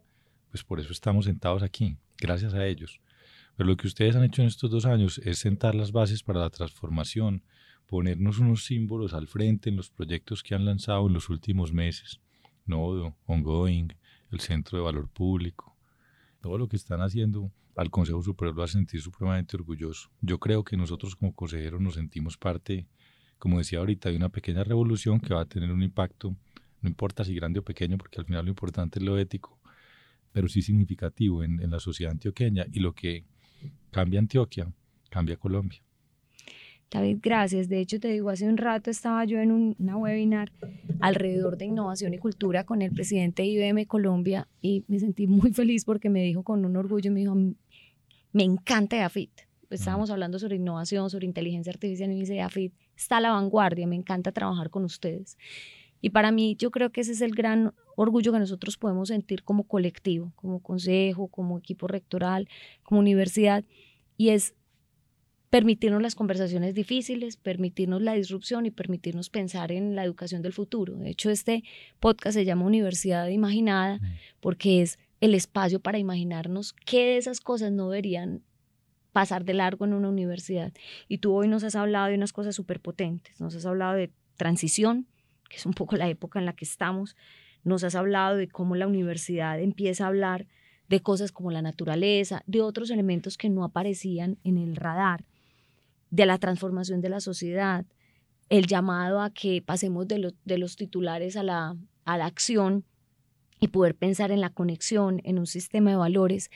Pues 0.50 0.64
por 0.64 0.80
eso 0.80 0.92
estamos 0.92 1.26
sentados 1.26 1.62
aquí, 1.62 1.96
gracias 2.18 2.54
a 2.54 2.66
ellos. 2.66 3.00
Pero 3.56 3.68
lo 3.68 3.76
que 3.76 3.88
ustedes 3.88 4.14
han 4.16 4.24
hecho 4.24 4.42
en 4.42 4.48
estos 4.48 4.70
dos 4.70 4.86
años 4.86 5.18
es 5.18 5.38
sentar 5.38 5.74
las 5.74 5.92
bases 5.92 6.22
para 6.22 6.40
la 6.40 6.50
transformación, 6.50 7.42
ponernos 7.88 8.38
unos 8.38 8.64
símbolos 8.64 9.14
al 9.14 9.26
frente 9.26 9.70
en 9.70 9.76
los 9.76 9.90
proyectos 9.90 10.42
que 10.42 10.54
han 10.54 10.64
lanzado 10.64 11.06
en 11.08 11.14
los 11.14 11.28
últimos 11.28 11.72
meses. 11.72 12.20
Nodo, 12.66 13.16
Ongoing, 13.26 13.88
el 14.30 14.40
Centro 14.40 14.78
de 14.78 14.84
Valor 14.84 15.08
Público. 15.08 15.76
Todo 16.40 16.58
lo 16.58 16.68
que 16.68 16.76
están 16.76 17.00
haciendo 17.00 17.50
al 17.74 17.90
Consejo 17.90 18.22
Superior 18.22 18.54
lo 18.56 18.62
hace 18.62 18.74
sentir 18.74 19.00
supremamente 19.00 19.56
orgulloso. 19.56 20.10
Yo 20.20 20.38
creo 20.38 20.62
que 20.62 20.76
nosotros 20.76 21.16
como 21.16 21.34
consejeros 21.34 21.80
nos 21.80 21.94
sentimos 21.94 22.36
parte 22.36 22.86
como 23.38 23.58
decía 23.58 23.78
ahorita, 23.78 24.08
hay 24.08 24.16
una 24.16 24.28
pequeña 24.28 24.64
revolución 24.64 25.20
que 25.20 25.32
va 25.32 25.42
a 25.42 25.44
tener 25.44 25.70
un 25.70 25.82
impacto, 25.82 26.34
no 26.82 26.88
importa 26.88 27.24
si 27.24 27.34
grande 27.34 27.60
o 27.60 27.62
pequeño, 27.62 27.96
porque 27.96 28.18
al 28.20 28.26
final 28.26 28.44
lo 28.44 28.50
importante 28.50 28.98
es 28.98 29.04
lo 29.04 29.16
ético, 29.16 29.58
pero 30.32 30.48
sí 30.48 30.60
significativo 30.60 31.42
en, 31.42 31.70
la 31.70 31.80
sociedad 31.80 32.12
antioqueña 32.12 32.66
y 32.72 32.80
lo 32.80 32.94
que 32.94 33.24
cambia 33.90 34.18
Antioquia, 34.18 34.72
cambia 35.08 35.36
Colombia. 35.36 35.80
David, 36.90 37.18
gracias. 37.22 37.68
De 37.68 37.80
hecho, 37.80 38.00
te 38.00 38.08
digo, 38.08 38.30
hace 38.30 38.48
un 38.48 38.56
rato 38.56 38.90
estaba 38.90 39.24
yo 39.24 39.38
en 39.40 39.52
un, 39.52 39.76
una 39.78 39.96
webinar 39.96 40.50
alrededor 41.00 41.58
de 41.58 41.66
innovación 41.66 42.14
y 42.14 42.18
cultura 42.18 42.64
con 42.64 42.80
el 42.80 42.92
presidente 42.92 43.42
de 43.42 43.48
IBM 43.48 43.86
Colombia 43.86 44.48
y 44.62 44.84
me 44.88 44.98
sentí 44.98 45.26
muy 45.26 45.52
feliz 45.52 45.84
porque 45.84 46.08
me 46.08 46.22
dijo 46.22 46.42
con 46.42 46.64
un 46.64 46.76
orgullo, 46.76 47.12
me 47.12 47.20
dijo, 47.20 47.36
me 48.32 48.42
encanta 48.42 49.04
AFIT. 49.04 49.30
estábamos 49.70 50.10
hablando 50.10 50.38
sobre 50.38 50.56
innovación, 50.56 51.10
sobre 51.10 51.26
inteligencia 51.26 51.70
artificial 51.70 52.10
y 52.10 52.14
me 52.14 52.20
dice, 52.20 52.40
AFIT 52.40 52.72
está 52.96 53.18
a 53.18 53.20
la 53.20 53.32
vanguardia, 53.32 53.86
me 53.86 53.96
encanta 53.96 54.32
trabajar 54.32 54.70
con 54.70 54.84
ustedes. 54.84 55.36
Y 56.00 56.10
para 56.10 56.30
mí 56.30 56.56
yo 56.58 56.70
creo 56.70 56.90
que 56.90 57.00
ese 57.00 57.12
es 57.12 57.20
el 57.20 57.32
gran 57.34 57.74
orgullo 57.96 58.32
que 58.32 58.38
nosotros 58.38 58.76
podemos 58.76 59.08
sentir 59.08 59.42
como 59.42 59.64
colectivo, 59.64 60.32
como 60.36 60.60
consejo, 60.60 61.28
como 61.28 61.58
equipo 61.58 61.86
rectoral, 61.86 62.48
como 62.82 63.00
universidad, 63.00 63.64
y 64.16 64.30
es 64.30 64.54
permitirnos 65.50 66.02
las 66.02 66.14
conversaciones 66.14 66.74
difíciles, 66.74 67.36
permitirnos 67.36 68.02
la 68.02 68.14
disrupción 68.14 68.66
y 68.66 68.70
permitirnos 68.70 69.30
pensar 69.30 69.72
en 69.72 69.96
la 69.96 70.04
educación 70.04 70.42
del 70.42 70.52
futuro. 70.52 70.96
De 70.96 71.10
hecho, 71.10 71.30
este 71.30 71.64
podcast 72.00 72.34
se 72.34 72.44
llama 72.44 72.66
Universidad 72.66 73.28
Imaginada 73.28 74.00
porque 74.40 74.82
es 74.82 74.98
el 75.20 75.34
espacio 75.34 75.80
para 75.80 75.98
imaginarnos 75.98 76.74
qué 76.84 77.04
de 77.04 77.16
esas 77.16 77.40
cosas 77.40 77.72
no 77.72 77.88
deberían 77.90 78.42
pasar 79.12 79.44
de 79.44 79.54
largo 79.54 79.84
en 79.84 79.94
una 79.94 80.10
universidad. 80.10 80.72
Y 81.08 81.18
tú 81.18 81.34
hoy 81.34 81.48
nos 81.48 81.64
has 81.64 81.74
hablado 81.74 82.08
de 82.08 82.14
unas 82.14 82.32
cosas 82.32 82.54
súper 82.54 82.80
potentes, 82.80 83.40
nos 83.40 83.54
has 83.54 83.66
hablado 83.66 83.94
de 83.94 84.12
transición, 84.36 85.06
que 85.48 85.56
es 85.56 85.66
un 85.66 85.72
poco 85.72 85.96
la 85.96 86.08
época 86.08 86.38
en 86.38 86.46
la 86.46 86.52
que 86.52 86.64
estamos, 86.64 87.16
nos 87.64 87.82
has 87.84 87.94
hablado 87.94 88.36
de 88.36 88.48
cómo 88.48 88.76
la 88.76 88.86
universidad 88.86 89.60
empieza 89.60 90.04
a 90.04 90.08
hablar 90.08 90.46
de 90.88 91.00
cosas 91.00 91.32
como 91.32 91.50
la 91.50 91.62
naturaleza, 91.62 92.42
de 92.46 92.62
otros 92.62 92.90
elementos 92.90 93.36
que 93.36 93.50
no 93.50 93.64
aparecían 93.64 94.38
en 94.44 94.56
el 94.56 94.76
radar. 94.76 95.24
De 96.10 96.26
la 96.26 96.38
transformación 96.38 97.00
de 97.00 97.08
la 97.08 97.20
sociedad, 97.20 97.84
el 98.48 98.66
llamado 98.66 99.20
a 99.20 99.30
que 99.30 99.62
pasemos 99.62 100.08
de, 100.08 100.32
de 100.44 100.58
los 100.58 100.76
titulares 100.76 101.36
a 101.36 101.42
la, 101.42 101.76
a 102.04 102.16
la 102.16 102.26
acción 102.26 102.84
y 103.60 103.68
poder 103.68 103.94
pensar 103.94 104.30
en 104.30 104.40
la 104.40 104.50
conexión, 104.50 105.20
en 105.24 105.38
un 105.38 105.46
sistema 105.46 105.90
de 105.90 105.96
valores. 105.96 106.50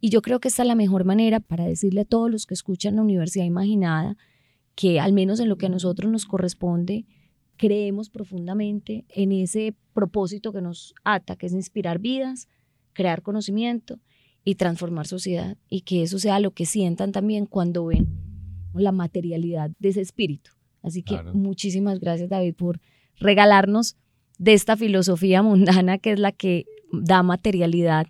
Y 0.00 0.10
yo 0.10 0.22
creo 0.22 0.40
que 0.40 0.48
esta 0.48 0.62
es 0.62 0.68
la 0.68 0.74
mejor 0.74 1.04
manera 1.04 1.40
para 1.40 1.66
decirle 1.66 2.02
a 2.02 2.04
todos 2.04 2.30
los 2.30 2.46
que 2.46 2.54
escuchan 2.54 2.96
la 2.96 3.02
Universidad 3.02 3.44
Imaginada 3.44 4.16
que 4.74 5.00
al 5.00 5.12
menos 5.12 5.40
en 5.40 5.48
lo 5.48 5.56
que 5.56 5.66
a 5.66 5.68
nosotros 5.70 6.10
nos 6.10 6.26
corresponde, 6.26 7.04
creemos 7.56 8.10
profundamente 8.10 9.04
en 9.08 9.30
ese 9.32 9.74
propósito 9.92 10.52
que 10.52 10.60
nos 10.60 10.94
ata, 11.04 11.36
que 11.36 11.46
es 11.46 11.52
inspirar 11.52 12.00
vidas, 12.00 12.48
crear 12.92 13.22
conocimiento 13.22 14.00
y 14.44 14.56
transformar 14.56 15.06
sociedad. 15.06 15.56
Y 15.68 15.82
que 15.82 16.02
eso 16.02 16.18
sea 16.18 16.40
lo 16.40 16.52
que 16.52 16.66
sientan 16.66 17.12
también 17.12 17.46
cuando 17.46 17.86
ven 17.86 18.23
la 18.74 18.92
materialidad 18.92 19.70
de 19.78 19.88
ese 19.88 20.00
espíritu. 20.00 20.50
Así 20.82 21.02
que 21.02 21.22
muchísimas 21.32 21.98
gracias 22.00 22.28
David 22.28 22.54
por 22.54 22.80
regalarnos 23.16 23.96
de 24.38 24.52
esta 24.52 24.76
filosofía 24.76 25.42
mundana 25.42 25.98
que 25.98 26.12
es 26.12 26.18
la 26.18 26.32
que 26.32 26.66
da 26.92 27.22
materialidad 27.22 28.06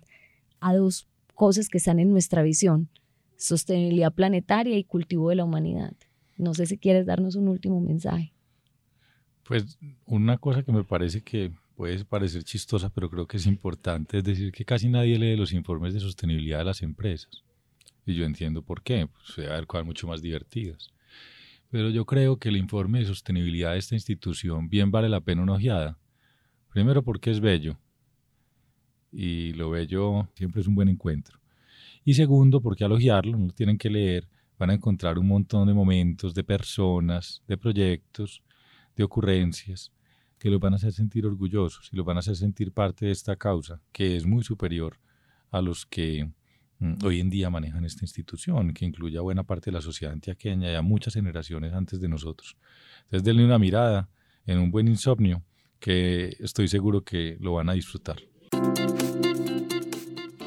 a 0.59 0.75
dos 0.75 1.07
cosas 1.33 1.69
que 1.69 1.77
están 1.77 1.99
en 1.99 2.09
nuestra 2.09 2.43
visión, 2.43 2.89
sostenibilidad 3.37 4.13
planetaria 4.13 4.77
y 4.77 4.83
cultivo 4.83 5.29
de 5.29 5.35
la 5.35 5.43
humanidad. 5.43 5.93
No 6.37 6.53
sé 6.53 6.65
si 6.65 6.77
quieres 6.77 7.05
darnos 7.05 7.35
un 7.35 7.47
último 7.47 7.79
mensaje. 7.79 8.33
Pues 9.43 9.77
una 10.05 10.37
cosa 10.37 10.63
que 10.63 10.71
me 10.71 10.83
parece 10.83 11.21
que 11.21 11.51
puede 11.75 12.03
parecer 12.05 12.43
chistosa, 12.43 12.89
pero 12.89 13.09
creo 13.09 13.27
que 13.27 13.37
es 13.37 13.45
importante, 13.45 14.17
es 14.17 14.23
decir, 14.23 14.51
que 14.51 14.65
casi 14.65 14.89
nadie 14.89 15.19
lee 15.19 15.35
los 15.35 15.53
informes 15.53 15.93
de 15.93 15.99
sostenibilidad 15.99 16.59
de 16.59 16.65
las 16.65 16.81
empresas. 16.81 17.44
Y 18.05 18.15
yo 18.15 18.25
entiendo 18.25 18.61
por 18.61 18.83
qué, 18.83 19.07
pues 19.07 19.35
debe 19.35 19.51
haber 19.51 19.67
cosas 19.67 19.85
mucho 19.85 20.07
más 20.07 20.21
divertidas. 20.21 20.93
Pero 21.69 21.89
yo 21.89 22.05
creo 22.05 22.37
que 22.37 22.49
el 22.49 22.57
informe 22.57 22.99
de 22.99 23.05
sostenibilidad 23.05 23.73
de 23.73 23.79
esta 23.79 23.95
institución 23.95 24.69
bien 24.69 24.91
vale 24.91 25.09
la 25.09 25.21
pena 25.21 25.41
una 25.41 25.53
ojeada. 25.53 25.97
Primero 26.71 27.03
porque 27.03 27.31
es 27.31 27.39
bello. 27.39 27.77
Y 29.11 29.53
lo 29.53 29.71
bello 29.71 30.29
siempre 30.35 30.61
es 30.61 30.67
un 30.67 30.75
buen 30.75 30.89
encuentro. 30.89 31.39
Y 32.03 32.13
segundo 32.13 32.61
porque 32.61 32.85
al 32.85 32.91
ojearlo, 32.91 33.37
no 33.37 33.51
tienen 33.51 33.77
que 33.77 33.89
leer, 33.89 34.27
van 34.59 34.69
a 34.69 34.73
encontrar 34.73 35.17
un 35.17 35.27
montón 35.27 35.67
de 35.67 35.73
momentos, 35.73 36.33
de 36.33 36.43
personas, 36.43 37.41
de 37.47 37.57
proyectos, 37.57 38.43
de 38.95 39.03
ocurrencias, 39.03 39.91
que 40.37 40.49
los 40.49 40.59
van 40.59 40.73
a 40.73 40.75
hacer 40.75 40.93
sentir 40.93 41.25
orgullosos 41.25 41.89
y 41.91 41.95
los 41.95 42.05
van 42.05 42.17
a 42.17 42.19
hacer 42.19 42.35
sentir 42.35 42.71
parte 42.71 43.07
de 43.07 43.11
esta 43.11 43.35
causa, 43.35 43.81
que 43.91 44.15
es 44.15 44.25
muy 44.25 44.43
superior 44.43 44.99
a 45.49 45.61
los 45.61 45.85
que 45.85 46.29
hoy 47.03 47.19
en 47.19 47.29
día 47.29 47.49
manejan 47.49 47.85
esta 47.85 48.03
institución, 48.03 48.73
que 48.73 48.85
incluye 48.85 49.17
a 49.17 49.21
buena 49.21 49.43
parte 49.43 49.71
de 49.71 49.73
la 49.73 49.81
sociedad 49.81 50.13
antioqueña 50.13 50.71
y 50.71 50.75
a 50.75 50.81
muchas 50.81 51.13
generaciones 51.13 51.73
antes 51.73 51.99
de 51.99 52.07
nosotros. 52.07 52.57
Entonces, 53.03 53.23
denle 53.23 53.45
una 53.45 53.59
mirada 53.59 54.09
en 54.45 54.59
un 54.59 54.71
buen 54.71 54.87
insomnio, 54.87 55.43
que 55.79 56.35
estoy 56.39 56.67
seguro 56.67 57.01
que 57.03 57.37
lo 57.39 57.53
van 57.53 57.69
a 57.69 57.73
disfrutar. 57.73 58.17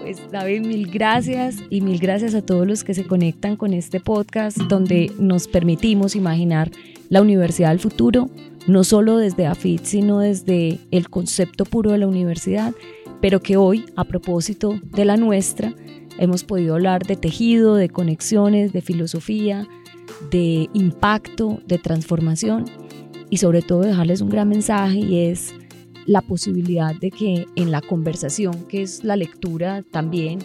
Pues 0.00 0.30
David, 0.30 0.62
mil 0.62 0.90
gracias 0.90 1.58
y 1.68 1.82
mil 1.82 1.98
gracias 1.98 2.34
a 2.34 2.40
todos 2.40 2.66
los 2.66 2.82
que 2.82 2.94
se 2.94 3.06
conectan 3.06 3.56
con 3.56 3.74
este 3.74 4.00
podcast 4.00 4.56
donde 4.56 5.12
nos 5.18 5.46
permitimos 5.48 6.16
imaginar 6.16 6.70
la 7.10 7.20
universidad 7.20 7.70
del 7.70 7.78
futuro, 7.78 8.30
no 8.66 8.84
solo 8.84 9.18
desde 9.18 9.46
AFIT, 9.46 9.84
sino 9.84 10.20
desde 10.20 10.80
el 10.90 11.10
concepto 11.10 11.64
puro 11.64 11.90
de 11.90 11.98
la 11.98 12.06
universidad, 12.06 12.74
pero 13.20 13.40
que 13.40 13.56
hoy, 13.56 13.84
a 13.96 14.04
propósito 14.04 14.80
de 14.82 15.04
la 15.04 15.16
nuestra, 15.16 15.74
hemos 16.18 16.44
podido 16.44 16.74
hablar 16.74 17.06
de 17.06 17.16
tejido, 17.16 17.74
de 17.74 17.88
conexiones, 17.88 18.72
de 18.72 18.80
filosofía, 18.82 19.66
de 20.30 20.68
impacto, 20.74 21.60
de 21.66 21.78
transformación 21.78 22.64
y 23.30 23.38
sobre 23.38 23.62
todo 23.62 23.80
dejarles 23.80 24.20
un 24.20 24.30
gran 24.30 24.48
mensaje 24.48 24.98
y 24.98 25.26
es 25.26 25.54
la 26.06 26.22
posibilidad 26.22 26.94
de 26.94 27.10
que 27.10 27.46
en 27.54 27.70
la 27.70 27.82
conversación, 27.82 28.64
que 28.68 28.82
es 28.82 29.04
la 29.04 29.16
lectura 29.16 29.82
también, 29.90 30.38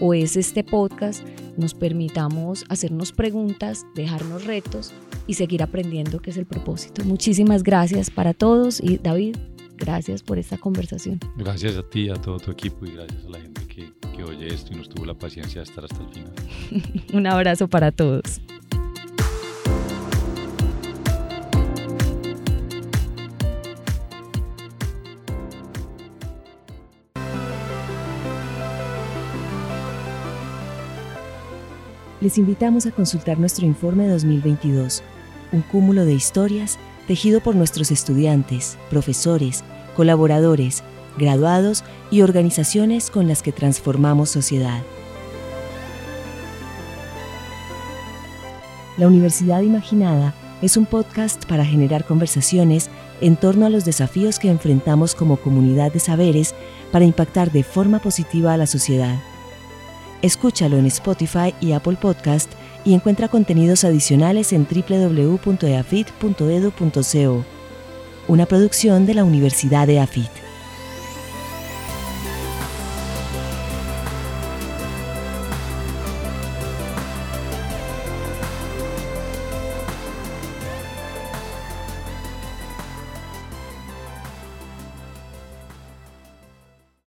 o 0.00 0.14
es 0.14 0.36
este 0.36 0.62
podcast, 0.62 1.24
nos 1.56 1.74
permitamos 1.74 2.64
hacernos 2.68 3.12
preguntas, 3.12 3.84
dejarnos 3.96 4.44
retos 4.44 4.92
y 5.26 5.34
seguir 5.34 5.62
aprendiendo, 5.62 6.20
que 6.20 6.30
es 6.30 6.36
el 6.36 6.46
propósito. 6.46 7.04
Muchísimas 7.04 7.64
gracias 7.64 8.10
para 8.10 8.32
todos 8.32 8.80
y 8.80 8.98
David, 8.98 9.36
gracias 9.78 10.22
por 10.22 10.38
esta 10.38 10.58
conversación. 10.58 11.20
Gracias 11.36 11.76
a 11.76 11.82
ti, 11.82 12.10
a 12.10 12.14
todo 12.14 12.38
tu 12.38 12.50
equipo 12.50 12.84
y 12.84 12.92
gracias 12.92 13.24
a 13.24 13.30
la 13.30 13.40
gente 13.40 13.66
que, 13.66 13.92
que 14.14 14.24
oye 14.24 14.48
esto 14.48 14.74
y 14.74 14.76
nos 14.76 14.88
tuvo 14.88 15.06
la 15.06 15.14
paciencia 15.14 15.62
de 15.62 15.64
estar 15.64 15.84
hasta 15.84 16.02
el 16.02 16.08
final. 16.10 16.32
Un 17.14 17.26
abrazo 17.26 17.68
para 17.68 17.92
todos. 17.92 18.40
les 32.20 32.36
invitamos 32.36 32.86
a 32.86 32.90
consultar 32.90 33.38
nuestro 33.38 33.64
informe 33.64 34.08
2022, 34.08 35.02
un 35.52 35.62
cúmulo 35.62 36.04
de 36.04 36.14
historias 36.14 36.78
tejido 37.08 37.40
por 37.40 37.56
nuestros 37.56 37.90
estudiantes, 37.90 38.78
profesores, 38.90 39.64
colaboradores, 39.96 40.84
graduados 41.16 41.82
y 42.10 42.20
organizaciones 42.20 43.10
con 43.10 43.26
las 43.26 43.42
que 43.42 43.50
transformamos 43.50 44.30
sociedad. 44.30 44.82
La 48.98 49.06
Universidad 49.06 49.62
Imaginada 49.62 50.34
es 50.60 50.76
un 50.76 50.86
podcast 50.86 51.44
para 51.46 51.64
generar 51.64 52.04
conversaciones 52.04 52.90
en 53.20 53.36
torno 53.36 53.64
a 53.64 53.70
los 53.70 53.84
desafíos 53.84 54.38
que 54.38 54.50
enfrentamos 54.50 55.14
como 55.14 55.38
comunidad 55.38 55.92
de 55.92 56.00
saberes 56.00 56.54
para 56.92 57.04
impactar 57.04 57.50
de 57.52 57.64
forma 57.64 58.00
positiva 58.00 58.52
a 58.52 58.56
la 58.56 58.66
sociedad. 58.66 59.18
Escúchalo 60.20 60.76
en 60.76 60.86
Spotify 60.86 61.54
y 61.60 61.72
Apple 61.72 61.96
Podcast 62.00 62.52
y 62.84 62.94
encuentra 62.94 63.28
contenidos 63.28 63.84
adicionales 63.84 64.52
en 64.52 64.66
www.eafit.edu.co, 64.66 67.44
una 68.28 68.46
producción 68.46 69.06
de 69.06 69.14
la 69.14 69.24
Universidad 69.24 69.86
de 69.86 70.00
AFIT. 70.00 70.47